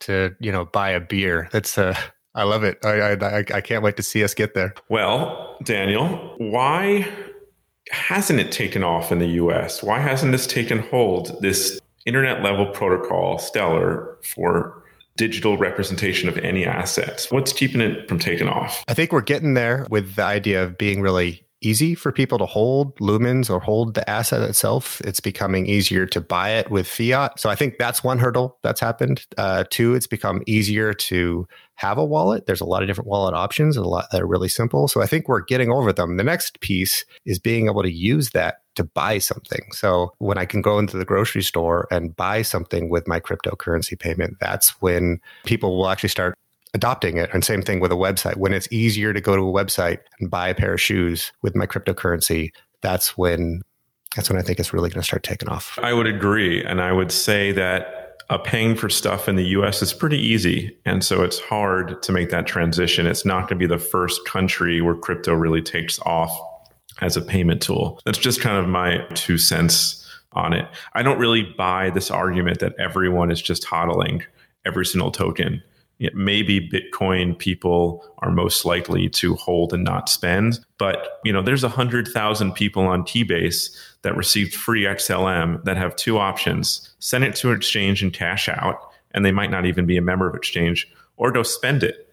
to 0.00 0.34
you 0.38 0.52
know 0.52 0.64
buy 0.66 0.90
a 0.90 1.00
beer. 1.00 1.48
That's 1.50 1.76
uh, 1.76 1.96
I 2.34 2.44
love 2.44 2.62
it. 2.62 2.78
I, 2.84 3.12
I 3.12 3.38
I 3.52 3.60
can't 3.60 3.82
wait 3.82 3.96
to 3.96 4.02
see 4.02 4.22
us 4.22 4.32
get 4.32 4.54
there. 4.54 4.74
Well, 4.88 5.56
Daniel, 5.64 6.34
why 6.38 7.08
hasn't 7.90 8.40
it 8.40 8.52
taken 8.52 8.82
off 8.82 9.12
in 9.12 9.18
the 9.18 9.28
US? 9.28 9.82
Why 9.82 10.00
hasn't 10.00 10.32
this 10.32 10.46
taken 10.46 10.80
hold, 10.80 11.40
this 11.40 11.80
internet 12.06 12.42
level 12.42 12.66
protocol, 12.66 13.38
Stellar, 13.38 14.16
for 14.22 14.82
digital 15.16 15.56
representation 15.56 16.28
of 16.28 16.38
any 16.38 16.64
assets? 16.64 17.30
What's 17.30 17.52
keeping 17.52 17.80
it 17.80 18.08
from 18.08 18.18
taking 18.18 18.48
off? 18.48 18.84
I 18.88 18.94
think 18.94 19.12
we're 19.12 19.20
getting 19.20 19.54
there 19.54 19.86
with 19.90 20.14
the 20.14 20.24
idea 20.24 20.62
of 20.62 20.78
being 20.78 21.00
really 21.00 21.43
easy 21.64 21.94
for 21.94 22.12
people 22.12 22.38
to 22.38 22.46
hold 22.46 22.94
lumens 22.96 23.50
or 23.50 23.60
hold 23.60 23.94
the 23.94 24.08
asset 24.08 24.42
itself. 24.42 25.00
It's 25.02 25.20
becoming 25.20 25.66
easier 25.66 26.06
to 26.06 26.20
buy 26.20 26.50
it 26.50 26.70
with 26.70 26.86
fiat. 26.86 27.40
So 27.40 27.50
I 27.50 27.54
think 27.54 27.78
that's 27.78 28.04
one 28.04 28.18
hurdle 28.18 28.58
that's 28.62 28.80
happened. 28.80 29.26
Uh, 29.38 29.64
two, 29.70 29.94
it's 29.94 30.06
become 30.06 30.42
easier 30.46 30.92
to 30.94 31.46
have 31.76 31.98
a 31.98 32.04
wallet. 32.04 32.46
There's 32.46 32.60
a 32.60 32.66
lot 32.66 32.82
of 32.82 32.88
different 32.88 33.08
wallet 33.08 33.34
options, 33.34 33.76
a 33.76 33.82
lot 33.82 34.06
that 34.12 34.22
are 34.22 34.26
really 34.26 34.48
simple. 34.48 34.86
So 34.88 35.02
I 35.02 35.06
think 35.06 35.28
we're 35.28 35.40
getting 35.40 35.72
over 35.72 35.92
them. 35.92 36.16
The 36.16 36.24
next 36.24 36.60
piece 36.60 37.04
is 37.26 37.38
being 37.38 37.66
able 37.66 37.82
to 37.82 37.92
use 37.92 38.30
that 38.30 38.58
to 38.76 38.84
buy 38.84 39.18
something. 39.18 39.62
So 39.72 40.12
when 40.18 40.38
I 40.38 40.46
can 40.46 40.62
go 40.62 40.78
into 40.78 40.96
the 40.96 41.04
grocery 41.04 41.42
store 41.42 41.86
and 41.90 42.14
buy 42.14 42.42
something 42.42 42.90
with 42.90 43.06
my 43.06 43.20
cryptocurrency 43.20 43.98
payment, 43.98 44.36
that's 44.40 44.70
when 44.80 45.20
people 45.44 45.76
will 45.76 45.88
actually 45.88 46.08
start 46.08 46.36
adopting 46.74 47.16
it. 47.16 47.30
And 47.32 47.44
same 47.44 47.62
thing 47.62 47.80
with 47.80 47.92
a 47.92 47.96
website. 47.96 48.36
When 48.36 48.52
it's 48.52 48.70
easier 48.70 49.12
to 49.12 49.20
go 49.20 49.36
to 49.36 49.42
a 49.42 49.52
website 49.52 50.00
and 50.20 50.30
buy 50.30 50.48
a 50.48 50.54
pair 50.54 50.74
of 50.74 50.80
shoes 50.80 51.32
with 51.42 51.54
my 51.54 51.66
cryptocurrency, 51.66 52.50
that's 52.82 53.16
when 53.16 53.62
that's 54.16 54.30
when 54.30 54.38
I 54.38 54.42
think 54.42 54.60
it's 54.60 54.72
really 54.72 54.90
going 54.90 55.00
to 55.00 55.06
start 55.06 55.24
taking 55.24 55.48
off. 55.48 55.78
I 55.82 55.92
would 55.92 56.06
agree. 56.06 56.62
And 56.62 56.80
I 56.80 56.92
would 56.92 57.10
say 57.10 57.50
that 57.52 58.20
uh, 58.30 58.38
paying 58.38 58.76
for 58.76 58.88
stuff 58.88 59.28
in 59.28 59.36
the 59.36 59.44
US 59.46 59.82
is 59.82 59.92
pretty 59.92 60.18
easy. 60.18 60.76
And 60.84 61.04
so 61.04 61.22
it's 61.22 61.40
hard 61.40 62.00
to 62.02 62.12
make 62.12 62.30
that 62.30 62.46
transition. 62.46 63.06
It's 63.06 63.24
not 63.24 63.48
going 63.48 63.48
to 63.48 63.56
be 63.56 63.66
the 63.66 63.78
first 63.78 64.24
country 64.24 64.80
where 64.80 64.94
crypto 64.94 65.34
really 65.34 65.62
takes 65.62 65.98
off 66.00 66.32
as 67.00 67.16
a 67.16 67.22
payment 67.22 67.60
tool. 67.60 68.00
That's 68.04 68.18
just 68.18 68.40
kind 68.40 68.56
of 68.56 68.68
my 68.68 69.04
two 69.14 69.36
cents 69.36 70.00
on 70.32 70.52
it. 70.52 70.68
I 70.94 71.02
don't 71.02 71.18
really 71.18 71.42
buy 71.42 71.90
this 71.90 72.10
argument 72.10 72.60
that 72.60 72.74
everyone 72.78 73.30
is 73.30 73.42
just 73.42 73.64
hodling 73.64 74.22
every 74.64 74.86
single 74.86 75.10
token 75.10 75.62
maybe 76.12 76.68
Bitcoin 76.68 77.38
people 77.38 78.04
are 78.18 78.30
most 78.30 78.64
likely 78.64 79.08
to 79.08 79.34
hold 79.36 79.72
and 79.72 79.84
not 79.84 80.08
spend. 80.08 80.58
But 80.78 81.20
you 81.24 81.32
know, 81.32 81.42
there's 81.42 81.64
a 81.64 81.68
hundred 81.68 82.08
thousand 82.08 82.52
people 82.52 82.86
on 82.86 83.02
Keybase 83.04 83.76
that 84.02 84.16
received 84.16 84.54
free 84.54 84.82
XLM 84.82 85.64
that 85.64 85.76
have 85.76 85.96
two 85.96 86.18
options: 86.18 86.94
send 86.98 87.24
it 87.24 87.34
to 87.36 87.50
an 87.50 87.56
exchange 87.56 88.02
and 88.02 88.12
cash 88.12 88.48
out, 88.48 88.78
and 89.12 89.24
they 89.24 89.32
might 89.32 89.50
not 89.50 89.66
even 89.66 89.86
be 89.86 89.96
a 89.96 90.02
member 90.02 90.28
of 90.28 90.34
exchange, 90.34 90.90
or 91.16 91.32
go 91.32 91.42
spend 91.42 91.82
it. 91.82 92.08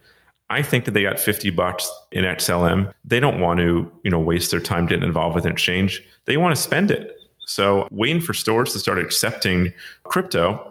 I 0.49 0.61
think 0.61 0.83
that 0.83 0.91
they 0.91 1.03
got 1.03 1.17
50 1.17 1.49
bucks 1.51 1.89
in 2.11 2.25
XLM. 2.25 2.93
They 3.05 3.21
don't 3.21 3.39
want 3.39 3.61
to, 3.61 3.89
you 4.03 4.11
know, 4.11 4.19
waste 4.19 4.51
their 4.51 4.59
time 4.59 4.85
getting 4.85 5.05
involved 5.05 5.33
with 5.33 5.45
an 5.45 5.51
exchange. 5.53 6.03
They 6.25 6.35
want 6.35 6.53
to 6.53 6.61
spend 6.61 6.91
it. 6.91 7.15
So 7.45 7.87
waiting 7.89 8.21
for 8.21 8.33
stores 8.33 8.73
to 8.73 8.79
start 8.79 8.99
accepting 8.99 9.73
crypto 10.03 10.70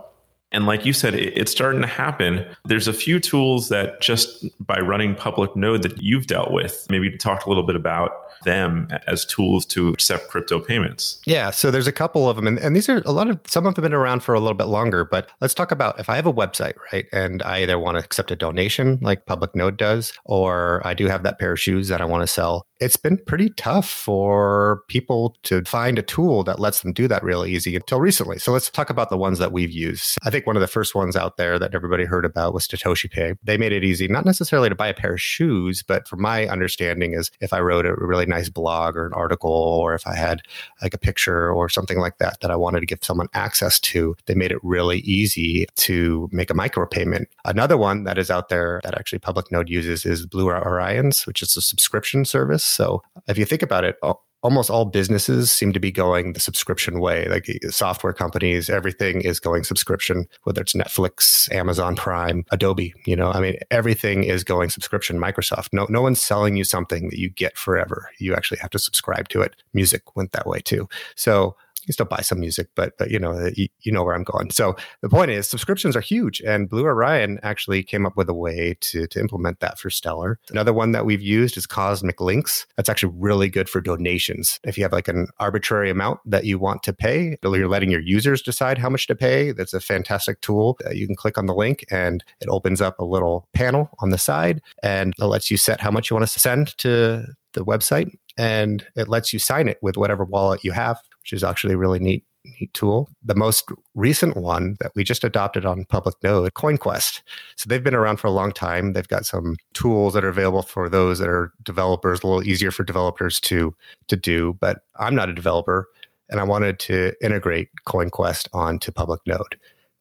and 0.53 0.67
like 0.67 0.85
you 0.85 0.93
said, 0.93 1.15
it's 1.15 1.53
starting 1.53 1.81
to 1.81 1.87
happen. 1.87 2.45
There's 2.65 2.89
a 2.89 2.93
few 2.93 3.21
tools 3.21 3.69
that 3.69 4.01
just 4.01 4.45
by 4.71 4.79
running 4.79 5.17
public 5.17 5.57
node 5.57 5.83
that 5.83 6.01
you've 6.01 6.29
dealt 6.29 6.53
with, 6.53 6.87
maybe 6.89 7.11
talk 7.17 7.45
a 7.45 7.49
little 7.49 7.65
bit 7.65 7.75
about 7.75 8.13
them 8.45 8.89
as 9.07 9.25
tools 9.25 9.67
to 9.67 9.89
accept 9.89 10.29
crypto 10.29 10.61
payments? 10.61 11.21
Yeah, 11.27 11.51
so 11.51 11.73
there's 11.73 11.89
a 11.89 11.93
couple 11.93 12.29
of 12.29 12.37
them, 12.37 12.47
and, 12.47 12.57
and 12.59 12.77
these 12.77 12.89
are 12.89 13.03
a 13.05 13.11
lot 13.11 13.29
of 13.29 13.41
some 13.49 13.67
of 13.67 13.75
them 13.75 13.83
have 13.83 13.91
been 13.91 13.99
around 13.99 14.23
for 14.23 14.35
a 14.35 14.39
little 14.41 14.55
bit 14.55 14.69
longer. 14.69 15.05
But 15.05 15.29
let's 15.41 15.55
talk 15.55 15.73
about 15.73 15.99
if 15.99 16.09
I 16.09 16.17
have 16.17 16.27
a 16.27 16.33
website, 16.33 16.75
right, 16.93 17.07
and 17.13 17.43
I 17.43 17.63
either 17.63 17.79
want 17.79 17.99
to 17.99 18.05
accept 18.05 18.31
a 18.31 18.37
donation 18.37 18.99
like 19.03 19.27
Public 19.27 19.57
Node 19.57 19.77
does, 19.77 20.13
or 20.25 20.81
I 20.87 20.95
do 20.95 21.07
have 21.07 21.25
that 21.25 21.39
pair 21.41 21.53
of 21.53 21.61
shoes 21.61 21.89
that 21.89 22.01
I 22.01 22.05
want 22.05 22.23
to 22.23 22.29
sell. 22.29 22.67
It's 22.79 22.97
been 22.97 23.19
pretty 23.27 23.51
tough 23.51 23.91
for 23.91 24.83
people 24.89 25.37
to 25.43 25.63
find 25.65 25.99
a 25.99 26.03
tool 26.03 26.45
that 26.45 26.59
lets 26.59 26.81
them 26.81 26.95
do 26.95 27.09
that 27.09 27.23
really 27.23 27.53
easy 27.53 27.77
until 27.77 28.01
recently. 28.01 28.39
So 28.39 28.53
let's 28.53 28.71
talk 28.71 28.89
about 28.89 29.11
the 29.11 29.19
ones 29.19 29.39
that 29.39 29.53
we've 29.53 29.73
used. 29.73 30.17
I 30.25 30.31
think 30.31 30.47
one 30.47 30.57
of 30.57 30.63
the 30.63 30.67
first 30.67 30.95
ones 30.95 31.15
out 31.15 31.37
there 31.37 31.59
that 31.59 31.75
everybody 31.75 32.05
heard 32.05 32.25
about 32.25 32.55
was 32.55 32.67
Satoshi 32.67 33.11
Pay. 33.11 33.35
They 33.43 33.59
made 33.59 33.73
it 33.73 33.85
easy, 33.85 34.09
not 34.09 34.25
necessarily 34.25 34.60
to 34.69 34.75
buy 34.75 34.89
a 34.89 34.95
pair 34.95 35.15
of 35.15 35.21
shoes, 35.21 35.83
but 35.83 36.07
from 36.07 36.21
my 36.21 36.47
understanding 36.49 37.15
is 37.15 37.31
if 37.41 37.53
I 37.53 37.61
wrote 37.61 37.87
a 37.87 37.95
really 37.95 38.27
nice 38.27 38.49
blog 38.49 38.97
or 38.97 39.07
an 39.07 39.13
article, 39.13 39.51
or 39.51 39.95
if 39.95 40.07
I 40.07 40.15
had 40.15 40.43
like 40.83 40.95
a 40.95 40.99
picture 40.99 41.51
or 41.51 41.69
something 41.69 41.99
like 41.99 42.19
that 42.19 42.41
that 42.41 42.51
I 42.51 42.57
wanted 42.57 42.81
to 42.81 42.87
give 42.87 43.03
someone 43.03 43.29
access 43.35 43.81
to, 43.81 44.17
they 44.27 44.35
made 44.35 44.53
it 44.53 44.59
really 44.63 44.99
easy 45.01 45.67
to 45.77 46.29
make 46.33 46.51
a 46.51 46.55
micropayment. 46.55 47.27
Another 47.45 47.77
one 47.77 48.05
that 48.05 48.19
is 48.19 48.31
out 48.31 48.49
there 48.49 48.81
that 48.85 48.99
actually 48.99 49.19
Public 49.21 49.51
Node 49.51 49.69
uses 49.69 50.05
is 50.05 50.27
Blue 50.27 50.47
Orions, 50.47 51.27
which 51.27 51.43
is 51.43 51.57
a 51.57 51.63
subscription 51.63 52.25
service. 52.25 52.65
So 52.65 53.03
if 53.27 53.39
you 53.39 53.45
think 53.45 53.63
about 53.63 53.85
it, 53.85 53.97
almost 54.43 54.71
all 54.71 54.85
businesses 54.85 55.51
seem 55.53 55.73
to 55.73 55.81
be 55.81 55.93
going 55.93 56.33
the 56.33 56.41
subscription 56.41 57.01
way. 57.01 57.29
Like 57.29 57.49
eh, 57.49 57.59
software 57.71 58.13
companies, 58.13 58.71
everything 58.71 59.21
is 59.23 59.41
going 59.41 59.65
subscription, 59.65 60.27
whether 60.45 60.63
it's 60.63 60.73
Netflix, 60.73 61.53
Amazon 61.53 61.97
Prime, 61.97 62.45
Adobe, 62.51 62.95
you 63.07 63.17
know, 63.17 63.31
I 63.31 63.41
mean, 63.41 63.57
everything 63.71 64.25
is 64.25 64.45
going 64.45 64.71
subscription. 64.71 65.19
Microsoft, 65.19 65.69
no, 65.73 65.87
no 65.89 66.03
one's 66.03 66.23
selling 66.23 66.57
you 66.57 66.65
something 66.65 67.09
that 67.11 67.19
you 67.19 67.31
get 67.31 67.57
forever. 67.57 68.11
You 68.19 68.35
actually 68.35 68.59
have 68.59 68.71
to 68.71 68.79
subscribe 68.79 69.29
to 69.31 69.41
it. 69.43 69.57
Music 69.75 70.17
went 70.17 70.33
that 70.33 70.47
way 70.47 70.61
too. 70.61 70.89
So 71.15 71.57
you 71.91 71.93
still 71.93 72.07
buy 72.07 72.21
some 72.21 72.39
music, 72.39 72.69
but 72.77 72.97
but 72.99 73.11
you 73.11 73.19
know 73.19 73.51
you, 73.55 73.69
you 73.81 73.91
know 73.91 74.05
where 74.05 74.15
I'm 74.15 74.25
going. 74.25 74.51
So 74.51 74.77
the 75.03 75.09
point 75.09 75.31
is 75.33 75.49
subscriptions 75.49 75.97
are 75.97 76.01
huge, 76.01 76.41
and 76.41 76.69
Blue 76.69 76.85
Orion 76.85 77.41
actually 77.43 77.83
came 77.83 78.07
up 78.07 78.17
with 78.17 78.29
a 78.29 78.35
way 78.35 78.77
to 78.81 79.07
to 79.09 79.21
implement 79.21 79.61
that 79.61 79.79
for 79.79 79.91
Stellar. 79.91 80.39
Another 80.51 80.73
one 80.73 80.93
that 80.93 81.05
we've 81.05 81.21
used 81.21 81.57
is 81.57 81.67
Cosmic 81.67 82.21
Links. 82.21 82.67
That's 82.77 82.89
actually 82.89 83.13
really 83.17 83.49
good 83.49 83.69
for 83.69 83.81
donations. 83.81 84.61
If 84.65 84.79
you 84.79 84.85
have 84.85 84.93
like 84.93 85.09
an 85.09 85.27
arbitrary 85.39 85.91
amount 85.91 86.21
that 86.25 86.45
you 86.45 86.59
want 86.59 86.83
to 86.85 86.93
pay, 86.93 87.37
you're 87.43 87.69
letting 87.69 87.91
your 87.91 88.01
users 88.01 88.43
decide 88.43 88.79
how 88.79 88.89
much 88.89 89.07
to 89.09 89.15
pay. 89.17 89.53
That's 89.53 89.75
a 89.75 89.81
fantastic 89.81 90.41
tool. 90.41 90.79
You 90.93 91.07
can 91.07 91.17
click 91.17 91.37
on 91.37 91.47
the 91.47 91.55
link, 91.55 91.85
and 91.91 92.23
it 92.41 92.49
opens 92.49 92.81
up 92.81 92.99
a 93.01 93.05
little 93.05 93.49
panel 93.53 93.91
on 93.99 94.11
the 94.11 94.19
side, 94.19 94.63
and 94.83 95.15
it 95.19 95.25
lets 95.25 95.51
you 95.51 95.57
set 95.57 95.81
how 95.81 95.91
much 95.91 96.11
you 96.11 96.17
want 96.17 96.29
to 96.29 96.41
send 96.41 96.77
to 96.79 97.27
the 97.53 97.65
website 97.65 98.17
and 98.41 98.87
it 98.97 99.09
lets 99.09 99.33
you 99.33 99.39
sign 99.39 99.69
it 99.69 99.79
with 99.83 99.97
whatever 99.97 100.25
wallet 100.25 100.65
you 100.65 100.73
have 100.73 100.99
which 101.23 101.33
is 101.33 101.45
actually 101.45 101.75
a 101.75 101.79
really 101.79 101.99
neat 101.99 102.25
neat 102.59 102.73
tool. 102.73 103.09
The 103.23 103.35
most 103.35 103.69
recent 103.95 104.37
one 104.37 104.77
that 104.81 104.93
we 104.95 105.05
just 105.05 105.25
adopted 105.25 105.67
on 105.67 105.85
public 105.85 106.15
node, 106.23 106.55
CoinQvest. 106.55 107.21
So 107.57 107.69
they've 107.69 107.85
been 107.85 107.95
around 107.95 108.17
for 108.17 108.29
a 108.29 108.33
long 108.33 108.51
time. 108.51 108.95
They've 108.95 109.07
got 109.07 109.27
some 109.27 109.57
tools 109.75 110.15
that 110.15 110.25
are 110.25 110.31
available 110.31 110.63
for 110.63 110.89
those 110.89 111.19
that 111.19 111.29
are 111.29 111.53
developers, 111.63 112.23
a 112.23 112.27
little 112.27 112.43
easier 112.43 112.71
for 112.71 112.83
developers 112.83 113.41
to 113.41 113.75
to 114.09 114.17
do. 114.17 114.57
But 114.59 114.79
I'm 114.97 115.15
not 115.15 115.29
a 115.29 115.35
developer, 115.35 115.89
and 116.31 116.41
I 116.41 116.45
wanted 116.45 116.79
to 116.81 117.13
integrate 117.23 117.69
CoinQvest 117.87 118.49
onto 118.53 118.91
public 118.91 119.21
node. 119.27 119.59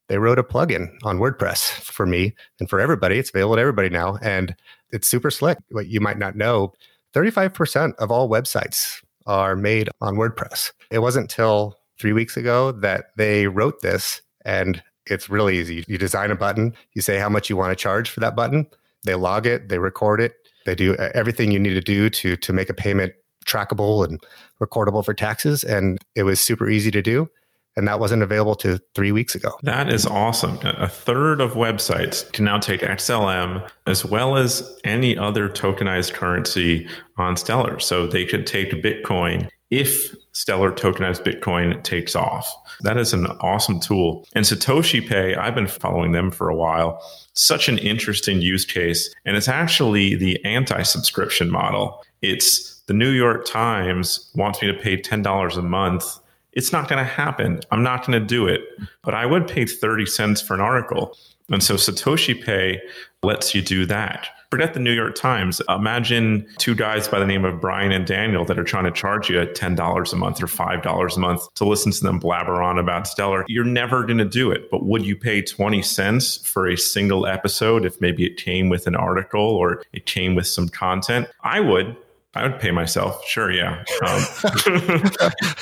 They 0.08 0.18
wrote 0.18 0.40
a 0.40 0.42
plugin 0.42 0.88
on 1.04 1.18
WordPress 1.18 1.70
for 1.82 2.04
me 2.06 2.34
and 2.58 2.68
for 2.68 2.80
everybody. 2.80 3.18
It's 3.18 3.30
available 3.30 3.56
to 3.56 3.60
everybody 3.60 3.90
now, 3.90 4.18
and 4.22 4.56
it's 4.90 5.06
super 5.06 5.30
slick. 5.30 5.58
What 5.70 5.86
you 5.86 6.00
might 6.00 6.18
not 6.18 6.34
know, 6.34 6.72
35% 7.14 7.94
of 7.96 8.10
all 8.10 8.28
websites 8.28 9.02
are 9.26 9.56
made 9.56 9.88
on 10.00 10.16
WordPress. 10.16 10.72
It 10.90 11.00
wasn't 11.00 11.30
till 11.30 11.76
three 11.98 12.12
weeks 12.12 12.36
ago 12.36 12.72
that 12.72 13.06
they 13.16 13.46
wrote 13.46 13.80
this, 13.82 14.22
and 14.44 14.82
it's 15.06 15.28
really 15.28 15.58
easy. 15.58 15.84
You 15.86 15.98
design 15.98 16.30
a 16.30 16.36
button, 16.36 16.74
you 16.94 17.02
say 17.02 17.18
how 17.18 17.28
much 17.28 17.50
you 17.50 17.56
want 17.56 17.76
to 17.76 17.80
charge 17.80 18.10
for 18.10 18.20
that 18.20 18.36
button, 18.36 18.66
they 19.04 19.14
log 19.14 19.46
it, 19.46 19.68
they 19.68 19.78
record 19.78 20.20
it, 20.20 20.34
they 20.66 20.74
do 20.74 20.94
everything 20.94 21.50
you 21.50 21.58
need 21.58 21.74
to 21.74 21.80
do 21.80 22.10
to 22.10 22.36
to 22.36 22.52
make 22.52 22.70
a 22.70 22.74
payment 22.74 23.14
trackable 23.46 24.04
and 24.04 24.20
recordable 24.60 25.04
for 25.04 25.14
taxes, 25.14 25.64
and 25.64 25.98
it 26.14 26.22
was 26.22 26.40
super 26.40 26.68
easy 26.68 26.90
to 26.90 27.02
do 27.02 27.28
and 27.76 27.86
that 27.86 28.00
wasn't 28.00 28.22
available 28.22 28.54
to 28.56 28.78
three 28.94 29.12
weeks 29.12 29.34
ago. 29.34 29.52
That 29.62 29.92
is 29.92 30.06
awesome. 30.06 30.58
A 30.64 30.88
third 30.88 31.40
of 31.40 31.52
websites 31.52 32.30
can 32.32 32.44
now 32.44 32.58
take 32.58 32.80
XLM 32.80 33.68
as 33.86 34.04
well 34.04 34.36
as 34.36 34.78
any 34.84 35.16
other 35.16 35.48
tokenized 35.48 36.12
currency 36.12 36.88
on 37.16 37.36
Stellar. 37.36 37.78
So 37.78 38.06
they 38.06 38.24
could 38.24 38.46
take 38.46 38.70
Bitcoin 38.82 39.48
if 39.70 40.14
Stellar 40.32 40.72
tokenized 40.72 41.22
Bitcoin 41.24 41.82
takes 41.82 42.16
off. 42.16 42.52
That 42.80 42.96
is 42.96 43.12
an 43.12 43.26
awesome 43.26 43.78
tool. 43.78 44.26
And 44.34 44.44
Satoshi 44.44 45.06
Pay, 45.06 45.36
I've 45.36 45.54
been 45.54 45.66
following 45.66 46.12
them 46.12 46.30
for 46.30 46.48
a 46.48 46.56
while. 46.56 47.02
Such 47.34 47.68
an 47.68 47.78
interesting 47.78 48.40
use 48.40 48.64
case. 48.64 49.12
And 49.24 49.36
it's 49.36 49.48
actually 49.48 50.16
the 50.16 50.42
anti 50.44 50.82
subscription 50.82 51.50
model. 51.50 52.02
It's 52.22 52.80
the 52.86 52.94
New 52.94 53.10
York 53.10 53.44
Times 53.46 54.30
wants 54.34 54.60
me 54.60 54.68
to 54.68 54.78
pay 54.78 54.96
$10 54.96 55.56
a 55.56 55.62
month 55.62 56.18
it's 56.52 56.72
not 56.72 56.88
going 56.88 57.04
to 57.04 57.10
happen. 57.10 57.60
I'm 57.70 57.82
not 57.82 58.06
going 58.06 58.20
to 58.20 58.26
do 58.26 58.46
it. 58.46 58.62
But 59.02 59.14
I 59.14 59.26
would 59.26 59.48
pay 59.48 59.66
30 59.66 60.06
cents 60.06 60.40
for 60.40 60.54
an 60.54 60.60
article. 60.60 61.16
And 61.50 61.62
so 61.62 61.74
Satoshi 61.74 62.42
Pay 62.42 62.80
lets 63.22 63.54
you 63.54 63.62
do 63.62 63.84
that. 63.86 64.28
Forget 64.50 64.74
the 64.74 64.80
New 64.80 64.92
York 64.92 65.14
Times. 65.14 65.62
Imagine 65.68 66.44
two 66.58 66.74
guys 66.74 67.06
by 67.06 67.20
the 67.20 67.26
name 67.26 67.44
of 67.44 67.60
Brian 67.60 67.92
and 67.92 68.04
Daniel 68.04 68.44
that 68.46 68.58
are 68.58 68.64
trying 68.64 68.84
to 68.84 68.90
charge 68.90 69.30
you 69.30 69.36
$10 69.36 70.12
a 70.12 70.16
month 70.16 70.42
or 70.42 70.46
$5 70.46 71.16
a 71.16 71.20
month 71.20 71.54
to 71.54 71.64
listen 71.64 71.92
to 71.92 72.02
them 72.02 72.18
blabber 72.18 72.60
on 72.60 72.76
about 72.76 73.06
Stellar. 73.06 73.44
You're 73.46 73.64
never 73.64 74.04
going 74.04 74.18
to 74.18 74.24
do 74.24 74.50
it. 74.50 74.68
But 74.68 74.84
would 74.84 75.06
you 75.06 75.16
pay 75.16 75.40
20 75.40 75.82
cents 75.82 76.36
for 76.38 76.68
a 76.68 76.76
single 76.76 77.26
episode 77.26 77.84
if 77.84 78.00
maybe 78.00 78.26
it 78.26 78.36
came 78.38 78.68
with 78.68 78.88
an 78.88 78.96
article 78.96 79.40
or 79.40 79.84
it 79.92 80.06
came 80.06 80.34
with 80.34 80.48
some 80.48 80.68
content? 80.68 81.28
I 81.44 81.60
would 81.60 81.96
I 82.34 82.44
would 82.46 82.60
pay 82.60 82.70
myself. 82.70 83.24
Sure, 83.26 83.50
yeah. 83.50 83.82
Um, 84.06 84.22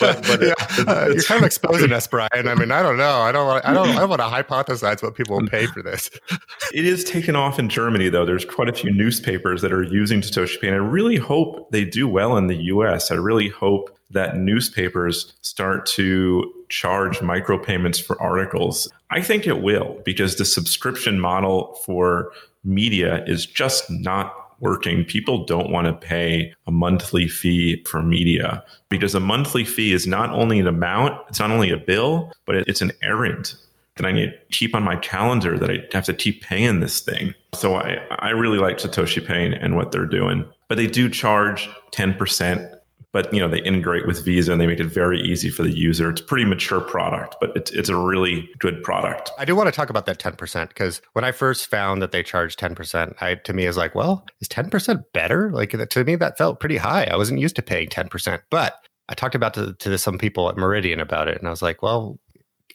but, 0.01 0.23
but 0.23 0.43
yeah. 0.43 0.53
It, 0.59 0.89
uh, 0.89 1.09
you're 1.15 1.23
kind 1.23 1.41
of 1.41 1.47
exposing 1.47 1.93
us, 1.93 2.07
Brian. 2.07 2.47
I 2.47 2.55
mean, 2.55 2.71
I 2.71 2.83
don't 2.83 2.99
know. 2.99 3.21
I 3.21 3.33
don't. 3.33 3.47
Want, 3.47 3.65
I 3.65 3.73
don't. 3.73 3.89
I 3.91 4.05
want 4.05 4.21
to 4.21 4.27
hypothesize 4.27 5.03
what 5.03 5.15
people 5.15 5.39
will 5.39 5.49
pay 5.49 5.65
for 5.67 5.83
this. 5.83 6.11
it 6.75 6.85
is 6.85 7.05
taken 7.05 7.35
off 7.35 7.59
in 7.59 7.71
Germany, 7.71 8.11
though. 8.11 8.27
There's 8.27 8.45
quite 8.45 8.69
a 8.69 8.75
few 8.75 8.93
newspapers 8.93 9.63
that 9.63 9.73
are 9.73 9.83
using 9.83 10.21
Satoshi 10.21 10.61
Pay, 10.61 10.69
and 10.69 10.77
I 10.77 10.81
really 10.81 11.17
hope 11.17 11.71
they 11.71 11.87
do 11.87 12.07
well 12.07 12.37
in 12.37 12.49
the 12.49 12.57
U.S. 12.65 13.11
I 13.11 13.15
really 13.15 13.49
hope 13.49 13.97
that 14.11 14.37
newspapers 14.37 15.35
start 15.41 15.87
to 15.87 16.53
charge 16.69 17.21
micropayments 17.21 18.03
for 18.03 18.21
articles. 18.21 18.91
I 19.11 19.23
think 19.23 19.47
it 19.47 19.63
will 19.63 20.01
because 20.05 20.37
the 20.37 20.45
subscription 20.45 21.19
model 21.19 21.79
for 21.87 22.31
media 22.63 23.25
is 23.27 23.47
just 23.47 23.91
not 23.91 24.48
working, 24.61 25.05
people 25.05 25.45
don't 25.45 25.71
want 25.71 25.87
to 25.87 25.93
pay 25.93 26.53
a 26.67 26.71
monthly 26.71 27.29
fee 27.29 27.83
for 27.85 28.03
media 28.03 28.65
because 28.89 29.15
a 29.15 29.21
monthly 29.21 29.65
fee 29.65 29.93
is 29.93 30.07
not 30.07 30.31
only 30.31 30.59
an 30.59 30.67
amount, 30.67 31.21
it's 31.29 31.39
not 31.39 31.51
only 31.51 31.71
a 31.71 31.77
bill, 31.77 32.33
but 32.47 32.57
it's 32.57 32.83
an 32.83 32.93
errand 33.03 33.55
that 33.97 34.07
I 34.07 34.13
need 34.13 34.31
to 34.31 34.57
keep 34.57 34.75
on 34.75 34.83
my 34.83 34.97
calendar 34.97 35.59
that 35.59 35.71
I 35.71 35.85
have 35.93 36.05
to 36.05 36.15
keep 36.15 36.43
paying 36.43 36.81
this 36.81 37.01
thing. 37.01 37.35
So 37.53 37.75
I, 37.75 37.99
I 38.11 38.31
really 38.31 38.59
like 38.59 38.79
Satoshi 38.79 39.25
Pay 39.25 39.53
and 39.55 39.77
what 39.77 39.93
they're 39.93 40.07
doing. 40.07 40.45
But 40.69 40.77
they 40.77 40.87
do 40.87 41.09
charge 41.11 41.69
10% 41.93 42.78
but 43.19 43.35
you 43.35 43.41
know 43.41 43.49
they 43.49 43.61
integrate 43.63 44.07
with 44.07 44.25
Visa 44.25 44.53
and 44.53 44.61
they 44.61 44.67
make 44.69 44.79
it 44.79 44.87
very 44.87 45.21
easy 45.21 45.51
for 45.51 45.65
the 45.65 45.77
user. 45.77 46.09
It's 46.09 46.21
a 46.21 46.25
pretty 46.25 46.45
mature 46.45 46.81
product, 46.81 47.35
but 47.41 47.51
it's 47.57 47.73
it's 47.73 47.89
a 47.89 47.97
really 47.97 48.49
good 48.61 48.81
product. 48.85 49.33
I 49.37 49.45
do 49.45 49.57
want 49.57 49.67
to 49.67 49.73
talk 49.73 49.91
about 49.91 50.07
that 50.07 50.21
10% 50.21 50.69
because 50.69 51.03
when 51.15 51.25
I 51.25 51.33
first 51.33 51.67
found 51.67 52.01
that 52.01 52.13
they 52.13 52.23
charged 52.23 52.61
10%, 52.61 53.21
I 53.21 53.35
to 53.35 53.53
me 53.53 53.67
is 53.67 53.77
like, 53.77 53.97
well, 53.97 54.25
is 54.41 54.47
10% 54.47 55.03
better? 55.13 55.51
Like 55.51 55.71
to 55.71 56.05
me 56.05 56.15
that 56.15 56.39
felt 56.39 56.61
pretty 56.61 56.77
high. 56.77 57.09
I 57.11 57.17
wasn't 57.17 57.41
used 57.41 57.57
to 57.57 57.63
paying 57.63 57.89
10%. 57.89 58.41
But 58.51 58.75
I 59.09 59.15
talked 59.15 59.35
about 59.35 59.53
to, 59.55 59.75
to 59.75 59.99
some 59.99 60.17
people 60.17 60.49
at 60.49 60.57
Meridian 60.57 61.01
about 61.01 61.27
it 61.27 61.39
and 61.39 61.49
I 61.49 61.51
was 61.51 61.63
like, 61.63 61.83
well, 61.83 62.21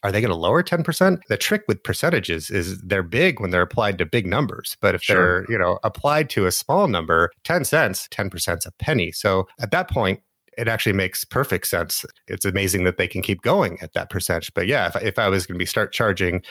are 0.04 0.12
they 0.12 0.20
going 0.20 0.30
to 0.30 0.36
lower 0.36 0.62
10%? 0.62 1.22
The 1.30 1.38
trick 1.38 1.64
with 1.70 1.82
percentages 1.84 2.50
is 2.50 2.82
they're 2.82 3.02
big 3.02 3.40
when 3.40 3.52
they're 3.52 3.62
applied 3.62 3.98
to 4.00 4.06
big 4.06 4.28
numbers. 4.28 4.76
But 4.82 4.96
if 4.96 5.04
sure. 5.04 5.16
they're, 5.16 5.52
you 5.54 5.58
know, 5.58 5.80
applied 5.84 6.30
to 6.32 6.46
a 6.46 6.52
small 6.52 6.90
number, 6.90 7.32
10 7.46 7.64
cents, 7.64 8.10
10% 8.12 8.58
is 8.58 8.66
a 8.66 8.72
penny. 8.74 9.14
So 9.14 9.48
at 9.62 9.72
that 9.72 9.90
point, 9.90 10.20
it 10.58 10.68
actually 10.68 10.94
makes 10.94 11.26
perfect 11.26 11.68
sense. 11.68 12.06
It's 12.28 12.46
amazing 12.46 12.84
that 12.84 12.98
they 12.98 13.08
can 13.08 13.22
keep 13.22 13.42
going 13.42 13.78
at 13.82 13.94
that 13.94 14.10
percentage. 14.10 14.54
But 14.54 14.68
yeah, 14.68 14.88
if, 14.88 15.04
if 15.04 15.20
I 15.20 15.30
was 15.30 15.46
going 15.46 15.56
to 15.56 15.60
be 15.60 15.66
start 15.66 15.94
charging 15.94 16.42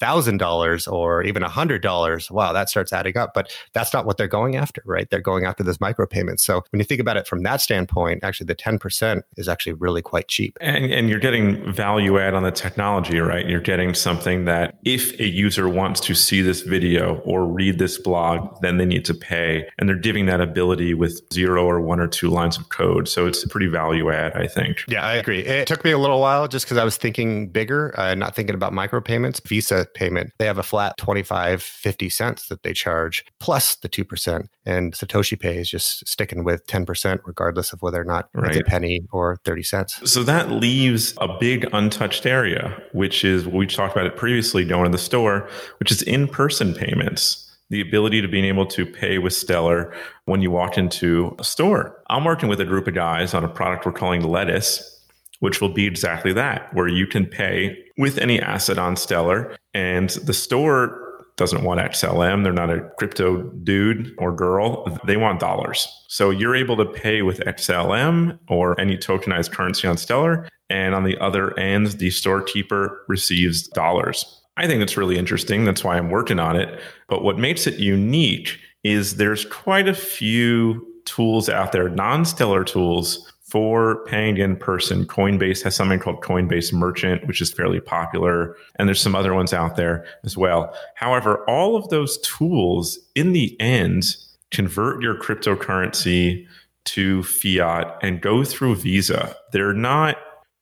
thousand 0.00 0.38
dollars 0.38 0.86
or 0.86 1.22
even 1.22 1.42
a 1.42 1.48
hundred 1.48 1.82
dollars, 1.82 2.30
wow, 2.30 2.52
that 2.52 2.68
starts 2.68 2.92
adding 2.92 3.16
up. 3.16 3.32
But 3.34 3.52
that's 3.72 3.92
not 3.92 4.06
what 4.06 4.16
they're 4.16 4.28
going 4.28 4.56
after, 4.56 4.82
right? 4.84 5.08
They're 5.10 5.20
going 5.20 5.44
after 5.44 5.62
this 5.62 5.78
micropayments. 5.78 6.40
So 6.40 6.62
when 6.70 6.80
you 6.80 6.84
think 6.84 7.00
about 7.00 7.16
it 7.16 7.26
from 7.26 7.42
that 7.42 7.60
standpoint, 7.60 8.24
actually 8.24 8.46
the 8.46 8.54
ten 8.54 8.78
percent 8.78 9.24
is 9.36 9.48
actually 9.48 9.74
really 9.74 10.02
quite 10.02 10.28
cheap. 10.28 10.56
And, 10.60 10.84
and 10.92 11.08
you're 11.08 11.18
getting 11.18 11.72
value 11.72 12.18
add 12.18 12.34
on 12.34 12.42
the 12.42 12.50
technology, 12.50 13.18
right? 13.20 13.48
You're 13.48 13.60
getting 13.60 13.94
something 13.94 14.44
that 14.44 14.78
if 14.84 15.18
a 15.20 15.26
user 15.26 15.68
wants 15.68 16.00
to 16.00 16.14
see 16.14 16.42
this 16.42 16.62
video 16.62 17.18
or 17.24 17.46
read 17.46 17.78
this 17.78 17.98
blog, 17.98 18.60
then 18.60 18.76
they 18.76 18.84
need 18.84 19.04
to 19.06 19.14
pay, 19.14 19.68
and 19.78 19.88
they're 19.88 19.96
giving 19.96 20.26
that 20.26 20.40
ability 20.40 20.94
with 20.94 21.20
zero 21.32 21.64
or 21.64 21.80
one 21.80 22.00
or 22.00 22.06
two 22.06 22.28
lines 22.28 22.58
of 22.58 22.68
code. 22.68 23.08
So 23.08 23.26
it's 23.26 23.42
pretty 23.48 23.66
value 23.66 24.10
add, 24.10 24.34
I 24.34 24.46
think. 24.46 24.84
Yeah, 24.88 25.04
I 25.04 25.14
agree. 25.14 25.40
It 25.40 25.66
took 25.66 25.84
me 25.84 25.90
a 25.90 25.98
little 25.98 26.20
while 26.20 26.48
just 26.48 26.66
because 26.66 26.78
I 26.78 26.84
was 26.84 26.96
thinking 26.96 27.48
bigger, 27.48 27.98
uh, 27.98 28.14
not 28.14 28.34
thinking 28.34 28.54
about 28.54 28.72
micropayments. 28.72 29.46
Visa 29.46 29.86
payment, 29.94 30.32
they 30.38 30.46
have 30.46 30.58
a 30.58 30.62
flat 30.62 30.96
25, 30.98 31.62
50 31.62 32.08
cents 32.08 32.48
that 32.48 32.62
they 32.62 32.72
charge 32.72 33.24
plus 33.40 33.76
the 33.76 33.88
2%. 33.88 34.46
And 34.64 34.92
Satoshi 34.92 35.38
Pay 35.38 35.58
is 35.58 35.70
just 35.70 36.06
sticking 36.06 36.44
with 36.44 36.66
10%, 36.66 37.20
regardless 37.24 37.72
of 37.72 37.82
whether 37.82 38.00
or 38.00 38.04
not 38.04 38.28
right. 38.34 38.50
it's 38.50 38.60
a 38.60 38.64
penny 38.64 39.06
or 39.12 39.38
30 39.44 39.62
cents. 39.62 40.10
So 40.10 40.22
that 40.24 40.50
leaves 40.50 41.14
a 41.18 41.28
big 41.38 41.68
untouched 41.72 42.26
area, 42.26 42.80
which 42.92 43.24
is 43.24 43.46
we 43.46 43.66
talked 43.66 43.94
about 43.94 44.06
it 44.06 44.16
previously 44.16 44.64
going 44.64 44.84
to 44.84 44.90
the 44.90 45.02
store, 45.02 45.48
which 45.80 45.90
is 45.90 46.02
in 46.02 46.28
person 46.28 46.74
payments 46.74 47.47
the 47.70 47.80
ability 47.80 48.20
to 48.22 48.28
being 48.28 48.44
able 48.44 48.66
to 48.66 48.86
pay 48.86 49.18
with 49.18 49.32
Stellar 49.32 49.94
when 50.24 50.42
you 50.42 50.50
walk 50.50 50.78
into 50.78 51.34
a 51.38 51.44
store. 51.44 52.02
I'm 52.08 52.24
working 52.24 52.48
with 52.48 52.60
a 52.60 52.64
group 52.64 52.86
of 52.86 52.94
guys 52.94 53.34
on 53.34 53.44
a 53.44 53.48
product 53.48 53.84
we're 53.84 53.92
calling 53.92 54.22
Lettuce, 54.22 55.06
which 55.40 55.60
will 55.60 55.72
be 55.72 55.86
exactly 55.86 56.32
that, 56.32 56.72
where 56.74 56.88
you 56.88 57.06
can 57.06 57.26
pay 57.26 57.76
with 57.98 58.18
any 58.18 58.40
asset 58.40 58.78
on 58.78 58.96
Stellar 58.96 59.56
and 59.74 60.10
the 60.10 60.34
store 60.34 61.04
doesn't 61.36 61.62
want 61.62 61.80
XLM. 61.80 62.42
They're 62.42 62.52
not 62.52 62.68
a 62.68 62.80
crypto 62.98 63.42
dude 63.62 64.12
or 64.18 64.34
girl. 64.34 64.98
They 65.06 65.16
want 65.16 65.38
dollars. 65.38 65.86
So 66.08 66.30
you're 66.30 66.56
able 66.56 66.76
to 66.76 66.84
pay 66.84 67.22
with 67.22 67.38
XLM 67.38 68.38
or 68.48 68.78
any 68.78 68.96
tokenized 68.96 69.52
currency 69.52 69.86
on 69.86 69.96
Stellar. 69.96 70.48
And 70.68 70.94
on 70.94 71.04
the 71.04 71.16
other 71.18 71.56
end, 71.58 71.86
the 71.92 72.10
storekeeper 72.10 73.04
receives 73.08 73.68
dollars. 73.68 74.42
I 74.58 74.66
think 74.66 74.82
it's 74.82 74.96
really 74.96 75.16
interesting. 75.16 75.64
That's 75.64 75.84
why 75.84 75.96
I'm 75.96 76.10
working 76.10 76.40
on 76.40 76.56
it. 76.56 76.80
But 77.08 77.22
what 77.22 77.38
makes 77.38 77.66
it 77.66 77.78
unique 77.78 78.58
is 78.82 79.16
there's 79.16 79.44
quite 79.44 79.88
a 79.88 79.94
few 79.94 80.86
tools 81.04 81.48
out 81.48 81.72
there, 81.72 81.88
non 81.88 82.24
stellar 82.24 82.64
tools 82.64 83.32
for 83.40 84.04
paying 84.04 84.36
in 84.36 84.56
person. 84.56 85.06
Coinbase 85.06 85.62
has 85.62 85.74
something 85.74 85.98
called 85.98 86.20
Coinbase 86.20 86.72
Merchant, 86.72 87.26
which 87.26 87.40
is 87.40 87.52
fairly 87.52 87.80
popular. 87.80 88.56
And 88.76 88.86
there's 88.88 89.00
some 89.00 89.14
other 89.14 89.32
ones 89.32 89.54
out 89.54 89.76
there 89.76 90.04
as 90.24 90.36
well. 90.36 90.74
However, 90.96 91.48
all 91.48 91.76
of 91.76 91.88
those 91.88 92.18
tools 92.18 92.98
in 93.14 93.32
the 93.32 93.58
end 93.60 94.16
convert 94.50 95.02
your 95.02 95.14
cryptocurrency 95.14 96.46
to 96.84 97.22
fiat 97.22 97.98
and 98.02 98.20
go 98.20 98.44
through 98.44 98.76
Visa. 98.76 99.36
They're 99.52 99.72
not 99.72 100.16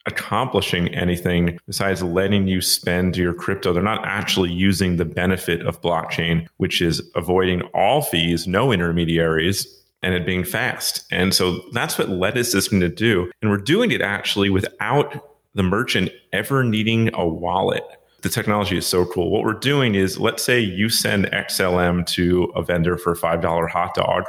accomplishing 0.06 0.88
anything 0.94 1.58
besides 1.66 2.02
letting 2.02 2.46
you 2.46 2.60
spend 2.60 3.16
your 3.16 3.34
crypto. 3.34 3.72
They're 3.72 3.82
not 3.82 4.06
actually 4.06 4.52
using 4.52 4.96
the 4.96 5.04
benefit 5.04 5.66
of 5.66 5.80
blockchain, 5.82 6.46
which 6.56 6.80
is 6.80 7.02
avoiding 7.14 7.62
all 7.74 8.02
fees, 8.02 8.46
no 8.46 8.72
intermediaries, 8.72 9.66
and 10.02 10.14
it 10.14 10.24
being 10.24 10.44
fast. 10.44 11.04
And 11.10 11.34
so 11.34 11.60
that's 11.72 11.98
what 11.98 12.08
Lettuce 12.08 12.54
is 12.54 12.68
going 12.68 12.80
to 12.80 12.88
do. 12.88 13.30
And 13.42 13.50
we're 13.50 13.56
doing 13.56 13.90
it 13.90 14.00
actually 14.00 14.50
without 14.50 15.32
the 15.54 15.62
merchant 15.62 16.10
ever 16.32 16.62
needing 16.62 17.12
a 17.14 17.26
wallet. 17.26 17.82
The 18.22 18.28
technology 18.28 18.76
is 18.76 18.86
so 18.86 19.06
cool. 19.06 19.30
What 19.30 19.42
we're 19.42 19.54
doing 19.54 19.94
is 19.94 20.18
let's 20.18 20.42
say 20.42 20.60
you 20.60 20.88
send 20.88 21.26
XLM 21.26 22.06
to 22.08 22.44
a 22.54 22.62
vendor 22.62 22.96
for 22.96 23.12
a 23.12 23.16
$5 23.16 23.70
hot 23.70 23.94
dog. 23.94 24.24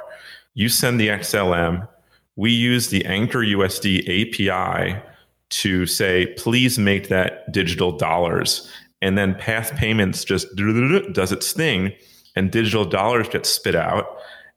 You 0.53 0.69
send 0.69 0.99
the 0.99 1.09
XLM. 1.09 1.87
We 2.35 2.51
use 2.51 2.89
the 2.89 3.05
Anchor 3.05 3.39
USD 3.39 4.01
API 4.07 5.01
to 5.49 5.85
say, 5.85 6.33
please 6.37 6.77
make 6.77 7.09
that 7.09 7.51
digital 7.51 7.91
dollars. 7.91 8.71
And 9.01 9.17
then 9.17 9.35
Path 9.35 9.75
Payments 9.75 10.23
just 10.23 10.47
does 10.55 11.31
its 11.31 11.53
thing 11.53 11.93
and 12.35 12.51
digital 12.51 12.85
dollars 12.85 13.29
get 13.29 13.45
spit 13.45 13.75
out. 13.75 14.05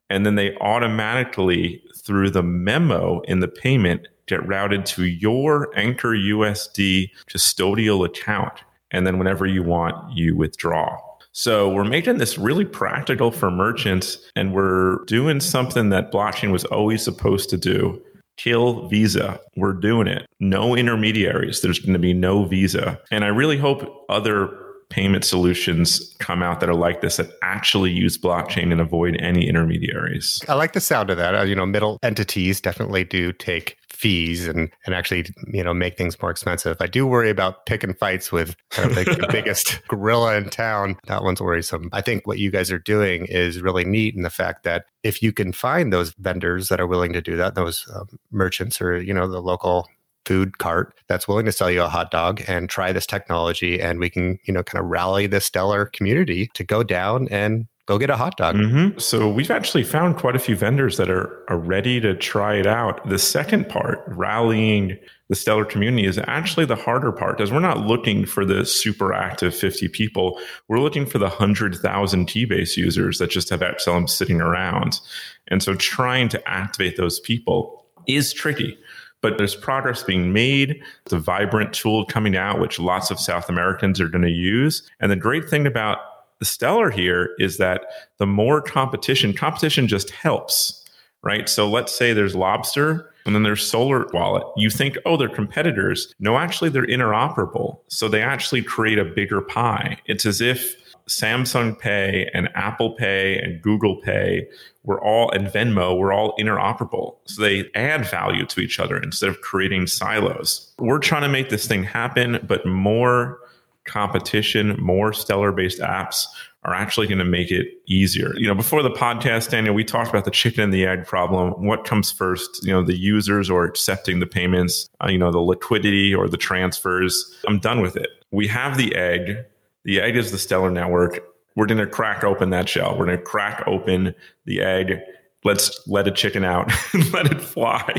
And 0.08 0.26
then 0.26 0.34
they 0.34 0.56
automatically, 0.56 1.82
through 1.96 2.30
the 2.30 2.42
memo 2.42 3.20
in 3.22 3.40
the 3.40 3.48
payment, 3.48 4.08
get 4.26 4.46
routed 4.46 4.86
to 4.86 5.04
your 5.04 5.70
Anchor 5.76 6.10
USD 6.10 7.10
custodial 7.28 8.04
account. 8.04 8.52
And 8.90 9.06
then 9.06 9.18
whenever 9.18 9.46
you 9.46 9.62
want, 9.62 10.16
you 10.16 10.36
withdraw. 10.36 10.98
So 11.32 11.68
we're 11.68 11.84
making 11.84 12.18
this 12.18 12.38
really 12.38 12.64
practical 12.64 13.30
for 13.30 13.50
merchants 13.52 14.18
and 14.34 14.52
we're 14.52 15.04
doing 15.04 15.38
something 15.38 15.90
that 15.90 16.12
blockchain 16.12 16.50
was 16.50 16.64
always 16.66 17.04
supposed 17.04 17.50
to 17.50 17.56
do 17.56 18.02
kill 18.42 18.88
Visa. 18.88 19.38
We're 19.56 19.74
doing 19.74 20.06
it. 20.06 20.26
No 20.40 20.74
intermediaries. 20.74 21.60
There's 21.60 21.78
going 21.78 21.92
to 21.92 21.98
be 21.98 22.14
no 22.14 22.44
Visa. 22.44 22.98
And 23.10 23.24
I 23.24 23.28
really 23.28 23.58
hope 23.58 24.06
other 24.08 24.69
payment 24.90 25.24
solutions 25.24 26.14
come 26.18 26.42
out 26.42 26.60
that 26.60 26.68
are 26.68 26.74
like 26.74 27.00
this 27.00 27.16
that 27.16 27.30
actually 27.42 27.90
use 27.90 28.18
blockchain 28.18 28.72
and 28.72 28.80
avoid 28.80 29.16
any 29.20 29.48
intermediaries. 29.48 30.42
I 30.48 30.54
like 30.54 30.72
the 30.72 30.80
sound 30.80 31.10
of 31.10 31.16
that. 31.16 31.34
Uh, 31.34 31.42
you 31.42 31.54
know, 31.54 31.64
middle 31.64 31.98
entities 32.02 32.60
definitely 32.60 33.04
do 33.04 33.32
take 33.32 33.76
fees 33.88 34.48
and 34.48 34.70
and 34.86 34.94
actually 34.94 35.26
you 35.52 35.62
know 35.62 35.74
make 35.74 35.96
things 35.96 36.20
more 36.20 36.30
expensive. 36.30 36.76
I 36.80 36.86
do 36.86 37.06
worry 37.06 37.30
about 37.30 37.66
picking 37.66 37.94
fights 37.94 38.32
with 38.32 38.56
kind 38.70 38.90
of 38.90 38.96
the, 38.96 39.04
the 39.04 39.28
biggest 39.30 39.80
gorilla 39.88 40.36
in 40.36 40.48
town. 40.48 40.96
That 41.06 41.22
one's 41.22 41.40
worrisome. 41.40 41.90
I 41.92 42.00
think 42.00 42.26
what 42.26 42.38
you 42.38 42.50
guys 42.50 42.72
are 42.72 42.78
doing 42.78 43.26
is 43.26 43.60
really 43.60 43.84
neat 43.84 44.14
in 44.16 44.22
the 44.22 44.30
fact 44.30 44.64
that 44.64 44.86
if 45.02 45.22
you 45.22 45.32
can 45.32 45.52
find 45.52 45.92
those 45.92 46.14
vendors 46.18 46.68
that 46.68 46.80
are 46.80 46.86
willing 46.86 47.12
to 47.12 47.20
do 47.20 47.36
that, 47.36 47.54
those 47.54 47.86
um, 47.94 48.08
merchants 48.30 48.80
or 48.80 49.00
you 49.00 49.14
know 49.14 49.28
the 49.28 49.42
local 49.42 49.86
food 50.30 50.58
cart 50.58 50.94
that's 51.08 51.26
willing 51.26 51.44
to 51.44 51.50
sell 51.50 51.68
you 51.68 51.82
a 51.82 51.88
hot 51.88 52.12
dog 52.12 52.40
and 52.46 52.70
try 52.70 52.92
this 52.92 53.04
technology 53.04 53.80
and 53.80 53.98
we 53.98 54.08
can 54.08 54.38
you 54.44 54.54
know 54.54 54.62
kind 54.62 54.80
of 54.80 54.88
rally 54.88 55.26
the 55.26 55.40
stellar 55.40 55.86
community 55.86 56.48
to 56.54 56.62
go 56.62 56.84
down 56.84 57.26
and 57.32 57.66
go 57.86 57.98
get 57.98 58.10
a 58.10 58.16
hot 58.16 58.36
dog. 58.36 58.54
Mm-hmm. 58.54 59.00
So 59.00 59.28
we've 59.28 59.50
actually 59.50 59.82
found 59.82 60.16
quite 60.16 60.36
a 60.36 60.38
few 60.38 60.54
vendors 60.54 60.96
that 60.98 61.10
are, 61.10 61.44
are 61.48 61.58
ready 61.58 62.00
to 62.00 62.14
try 62.14 62.54
it 62.54 62.66
out. 62.68 63.04
The 63.08 63.18
second 63.18 63.68
part, 63.68 64.04
rallying 64.06 64.96
the 65.28 65.34
stellar 65.34 65.64
community, 65.64 66.06
is 66.06 66.16
actually 66.28 66.66
the 66.66 66.76
harder 66.76 67.10
part 67.10 67.36
because 67.36 67.50
we're 67.50 67.58
not 67.58 67.84
looking 67.88 68.24
for 68.24 68.44
the 68.44 68.64
super 68.64 69.12
active 69.12 69.52
50 69.52 69.88
people. 69.88 70.38
We're 70.68 70.78
looking 70.78 71.04
for 71.04 71.18
the 71.18 71.26
100,000 71.26 72.28
Keybase 72.28 72.76
users 72.76 73.18
that 73.18 73.30
just 73.30 73.50
have 73.50 73.58
XLM 73.58 74.08
sitting 74.08 74.40
around. 74.40 75.00
And 75.48 75.60
so 75.60 75.74
trying 75.74 76.28
to 76.28 76.48
activate 76.48 76.96
those 76.96 77.18
people 77.18 77.84
is 78.06 78.32
tricky 78.32 78.78
but 79.20 79.38
there's 79.38 79.54
progress 79.54 80.02
being 80.02 80.32
made. 80.32 80.82
It's 81.04 81.12
a 81.12 81.18
vibrant 81.18 81.72
tool 81.72 82.04
coming 82.06 82.36
out, 82.36 82.60
which 82.60 82.78
lots 82.78 83.10
of 83.10 83.20
South 83.20 83.48
Americans 83.48 84.00
are 84.00 84.08
going 84.08 84.24
to 84.24 84.30
use. 84.30 84.82
And 85.00 85.10
the 85.10 85.16
great 85.16 85.48
thing 85.48 85.66
about 85.66 85.98
stellar 86.42 86.90
here 86.90 87.34
is 87.38 87.58
that 87.58 87.84
the 88.18 88.26
more 88.26 88.62
competition, 88.62 89.32
competition 89.34 89.88
just 89.88 90.10
helps, 90.10 90.84
right? 91.22 91.48
So 91.48 91.68
let's 91.68 91.94
say 91.94 92.12
there's 92.12 92.34
LOBSTR 92.34 93.06
and 93.26 93.34
then 93.34 93.42
there's 93.42 93.62
Solar 93.62 94.06
Wallet. 94.12 94.44
You 94.56 94.70
think, 94.70 94.96
oh, 95.04 95.16
they're 95.16 95.28
competitors. 95.28 96.14
No, 96.18 96.38
actually, 96.38 96.70
they're 96.70 96.86
interoperable. 96.86 97.80
So 97.88 98.08
they 98.08 98.22
actually 98.22 98.62
create 98.62 98.98
a 98.98 99.04
bigger 99.04 99.42
pie. 99.42 99.98
It's 100.06 100.24
as 100.24 100.40
if 100.40 100.76
Samsung 101.10 101.78
Pay 101.78 102.30
and 102.32 102.48
Apple 102.54 102.92
Pay 102.94 103.38
and 103.38 103.60
Google 103.60 103.96
Pay 103.96 104.46
were 104.84 105.02
all, 105.02 105.30
and 105.32 105.48
Venmo 105.48 105.98
were 105.98 106.12
all 106.12 106.34
interoperable. 106.38 107.16
So 107.24 107.42
they 107.42 107.68
add 107.74 108.06
value 108.06 108.46
to 108.46 108.60
each 108.60 108.78
other 108.78 108.96
instead 108.96 109.28
of 109.28 109.40
creating 109.40 109.88
silos. 109.88 110.72
We're 110.78 111.00
trying 111.00 111.22
to 111.22 111.28
make 111.28 111.50
this 111.50 111.66
thing 111.66 111.82
happen, 111.82 112.38
but 112.46 112.64
more 112.64 113.38
competition, 113.84 114.76
more 114.80 115.12
stellar 115.12 115.52
based 115.52 115.80
apps 115.80 116.26
are 116.62 116.74
actually 116.74 117.06
going 117.06 117.18
to 117.18 117.24
make 117.24 117.50
it 117.50 117.68
easier. 117.86 118.34
You 118.36 118.46
know, 118.46 118.54
before 118.54 118.82
the 118.82 118.90
podcast, 118.90 119.50
Daniel, 119.50 119.74
we 119.74 119.82
talked 119.82 120.10
about 120.10 120.26
the 120.26 120.30
chicken 120.30 120.62
and 120.62 120.72
the 120.72 120.86
egg 120.86 121.06
problem. 121.06 121.52
What 121.64 121.84
comes 121.84 122.12
first? 122.12 122.64
You 122.64 122.72
know, 122.72 122.84
the 122.84 122.96
users 122.96 123.48
or 123.48 123.64
accepting 123.64 124.20
the 124.20 124.26
payments, 124.26 124.88
uh, 125.02 125.08
you 125.08 125.18
know, 125.18 125.32
the 125.32 125.38
liquidity 125.38 126.14
or 126.14 126.28
the 126.28 126.36
transfers. 126.36 127.34
I'm 127.48 127.58
done 127.58 127.80
with 127.80 127.96
it. 127.96 128.10
We 128.30 128.46
have 128.48 128.76
the 128.76 128.94
egg. 128.94 129.44
The 129.84 130.00
egg 130.00 130.16
is 130.16 130.30
the 130.30 130.38
stellar 130.38 130.70
network. 130.70 131.20
We're 131.56 131.66
going 131.66 131.78
to 131.78 131.86
crack 131.86 132.22
open 132.24 132.50
that 132.50 132.68
shell. 132.68 132.96
We're 132.98 133.06
going 133.06 133.18
to 133.18 133.24
crack 133.24 133.64
open 133.66 134.14
the 134.44 134.60
egg 134.60 135.00
let's 135.44 135.86
let 135.86 136.06
a 136.06 136.10
chicken 136.10 136.44
out 136.44 136.72
and 136.92 137.12
let 137.12 137.30
it 137.30 137.40
fly. 137.40 137.92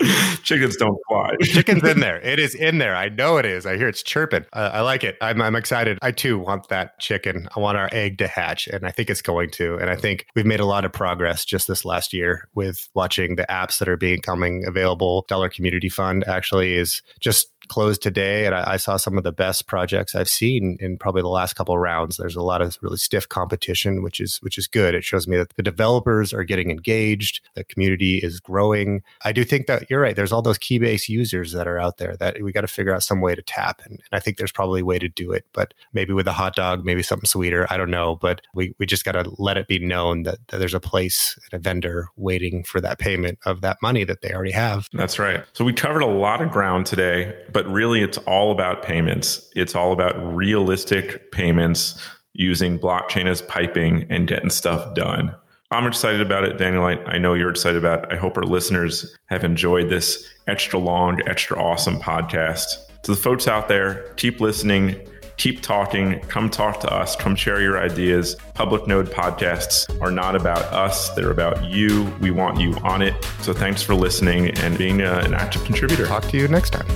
Chickens 0.42 0.76
don't 0.76 0.98
fly. 1.08 1.34
Chicken's 1.42 1.82
in 1.82 2.00
there. 2.00 2.20
It 2.20 2.38
is 2.38 2.54
in 2.54 2.78
there. 2.78 2.94
I 2.94 3.08
know 3.08 3.38
it 3.38 3.44
is. 3.44 3.66
I 3.66 3.76
hear 3.76 3.88
it's 3.88 4.02
chirping. 4.02 4.44
Uh, 4.52 4.70
I 4.72 4.80
like 4.82 5.02
it. 5.02 5.16
I'm, 5.20 5.40
I'm 5.42 5.56
excited. 5.56 5.98
I 6.02 6.12
too 6.12 6.38
want 6.38 6.68
that 6.68 6.98
chicken. 7.00 7.48
I 7.56 7.60
want 7.60 7.78
our 7.78 7.88
egg 7.92 8.18
to 8.18 8.28
hatch, 8.28 8.68
and 8.68 8.86
I 8.86 8.90
think 8.90 9.10
it's 9.10 9.22
going 9.22 9.50
to. 9.52 9.76
And 9.76 9.90
I 9.90 9.96
think 9.96 10.26
we've 10.36 10.46
made 10.46 10.60
a 10.60 10.66
lot 10.66 10.84
of 10.84 10.92
progress 10.92 11.44
just 11.44 11.66
this 11.66 11.84
last 11.84 12.12
year 12.12 12.48
with 12.54 12.88
watching 12.94 13.36
the 13.36 13.46
apps 13.50 13.78
that 13.78 13.88
are 13.88 13.96
becoming 13.96 14.64
available. 14.66 15.24
Stellar 15.26 15.48
Community 15.48 15.88
Fund 15.88 16.24
actually 16.28 16.74
is 16.74 17.02
just 17.18 17.48
closed 17.68 18.02
today, 18.02 18.46
and 18.46 18.54
I, 18.54 18.72
I, 18.72 18.76
saw 18.76 18.96
some 18.96 19.18
of 19.18 19.24
the 19.24 19.32
best 19.32 19.66
projects 19.66 20.14
I've 20.14 20.28
seen 20.28 20.76
in 20.80 20.98
probably 20.98 21.22
the 21.22 21.28
last 21.28 21.54
couple 21.54 21.74
of 21.74 21.80
rounds. 21.80 22.16
There's 22.16 22.36
a 22.36 22.42
lot 22.42 22.62
of 22.62 22.76
really 22.80 22.96
stiff 22.96 23.28
competition, 23.28 24.02
which 24.02 24.20
is 24.20 24.38
which 24.38 24.58
is 24.58 24.66
good. 24.66 24.94
It 24.94 25.04
shows 25.04 25.26
me 25.26 25.36
that 25.36 25.54
the 25.56 25.62
developers 25.62 26.32
are 26.32 26.44
getting 26.44 26.70
engaged, 26.70 26.85
the 27.54 27.64
community 27.64 28.18
is 28.18 28.40
growing. 28.40 29.02
I 29.24 29.32
do 29.32 29.44
think 29.44 29.66
that 29.66 29.88
you're 29.90 30.00
right. 30.00 30.16
There's 30.16 30.32
all 30.32 30.42
those 30.42 30.58
Keybase 30.58 31.08
users 31.08 31.52
that 31.52 31.66
are 31.66 31.78
out 31.78 31.98
there 31.98 32.16
that 32.16 32.42
we 32.42 32.52
got 32.52 32.62
to 32.62 32.66
figure 32.68 32.94
out 32.94 33.02
some 33.02 33.20
way 33.20 33.34
to 33.34 33.42
tap, 33.42 33.82
and, 33.84 33.92
and 33.92 34.08
I 34.12 34.20
think 34.20 34.38
there's 34.38 34.52
probably 34.52 34.80
a 34.80 34.84
way 34.84 34.98
to 34.98 35.08
do 35.08 35.32
it. 35.32 35.46
But 35.52 35.74
maybe 35.92 36.12
with 36.12 36.26
a 36.26 36.32
hot 36.32 36.54
dog, 36.54 36.84
maybe 36.84 37.02
something 37.02 37.26
sweeter. 37.26 37.66
I 37.70 37.76
don't 37.76 37.90
know, 37.90 38.16
but 38.16 38.40
we 38.54 38.74
we 38.78 38.86
just 38.86 39.04
got 39.04 39.12
to 39.12 39.30
let 39.38 39.56
it 39.56 39.68
be 39.68 39.78
known 39.78 40.24
that, 40.24 40.38
that 40.48 40.58
there's 40.58 40.74
a 40.74 40.80
place 40.80 41.38
and 41.50 41.60
a 41.60 41.62
vendor 41.62 42.08
waiting 42.16 42.62
for 42.64 42.80
that 42.80 42.98
payment 42.98 43.38
of 43.44 43.60
that 43.62 43.78
money 43.82 44.04
that 44.04 44.22
they 44.22 44.32
already 44.32 44.52
have. 44.52 44.88
That's 44.92 45.18
right. 45.18 45.44
So 45.52 45.64
we 45.64 45.72
covered 45.72 46.02
a 46.02 46.06
lot 46.06 46.42
of 46.42 46.50
ground 46.50 46.86
today 46.86 47.34
but 47.52 47.66
really 47.68 48.02
it's 48.02 48.18
all 48.18 48.52
about 48.52 48.82
payments. 48.82 49.50
It's 49.56 49.74
all 49.74 49.92
about 49.92 50.14
realistic 50.36 51.32
payments 51.32 51.98
using 52.34 52.78
blockchain 52.78 53.26
as 53.26 53.40
piping 53.40 54.06
and 54.10 54.28
getting 54.28 54.50
stuff 54.50 54.94
done. 54.94 55.34
I'm 55.70 55.86
excited 55.86 56.20
about 56.20 56.44
it, 56.44 56.58
Daniel. 56.58 56.84
I, 56.84 56.94
I, 57.06 57.18
know 57.18 57.34
you're 57.34 57.50
excited 57.50 57.76
about 57.76 58.04
it. 58.04 58.12
I 58.12 58.16
hope 58.16 58.36
our 58.36 58.44
listeners 58.44 59.16
have 59.26 59.42
enjoyed 59.42 59.88
this 59.88 60.28
extra 60.46 60.78
long, 60.78 61.20
extra 61.26 61.60
awesome 61.60 61.96
podcast. 61.96 62.68
To 63.02 63.10
the 63.10 63.16
folks 63.16 63.48
out 63.48 63.66
there, 63.66 64.12
keep 64.14 64.40
listening, 64.40 64.96
keep 65.36 65.62
talking, 65.62 66.20
come 66.28 66.50
talk 66.50 66.78
to 66.80 66.92
us, 66.92 67.16
come 67.16 67.34
share 67.34 67.60
your 67.60 67.80
ideas. 67.80 68.36
Public 68.54 68.86
Node 68.86 69.08
podcasts 69.08 70.00
are 70.00 70.12
not 70.12 70.36
about 70.36 70.62
us, 70.72 71.10
they're 71.10 71.32
about 71.32 71.64
you. 71.64 72.04
We 72.20 72.30
want 72.30 72.60
you 72.60 72.76
on 72.84 73.02
it. 73.02 73.14
So 73.40 73.52
thanks 73.52 73.82
for 73.82 73.94
listening 73.96 74.56
and 74.58 74.78
being 74.78 75.00
a, 75.00 75.18
an 75.18 75.34
active 75.34 75.64
contributor. 75.64 76.06
Talk 76.06 76.28
to 76.28 76.36
you 76.36 76.46
next 76.46 76.70
time. 76.70 76.86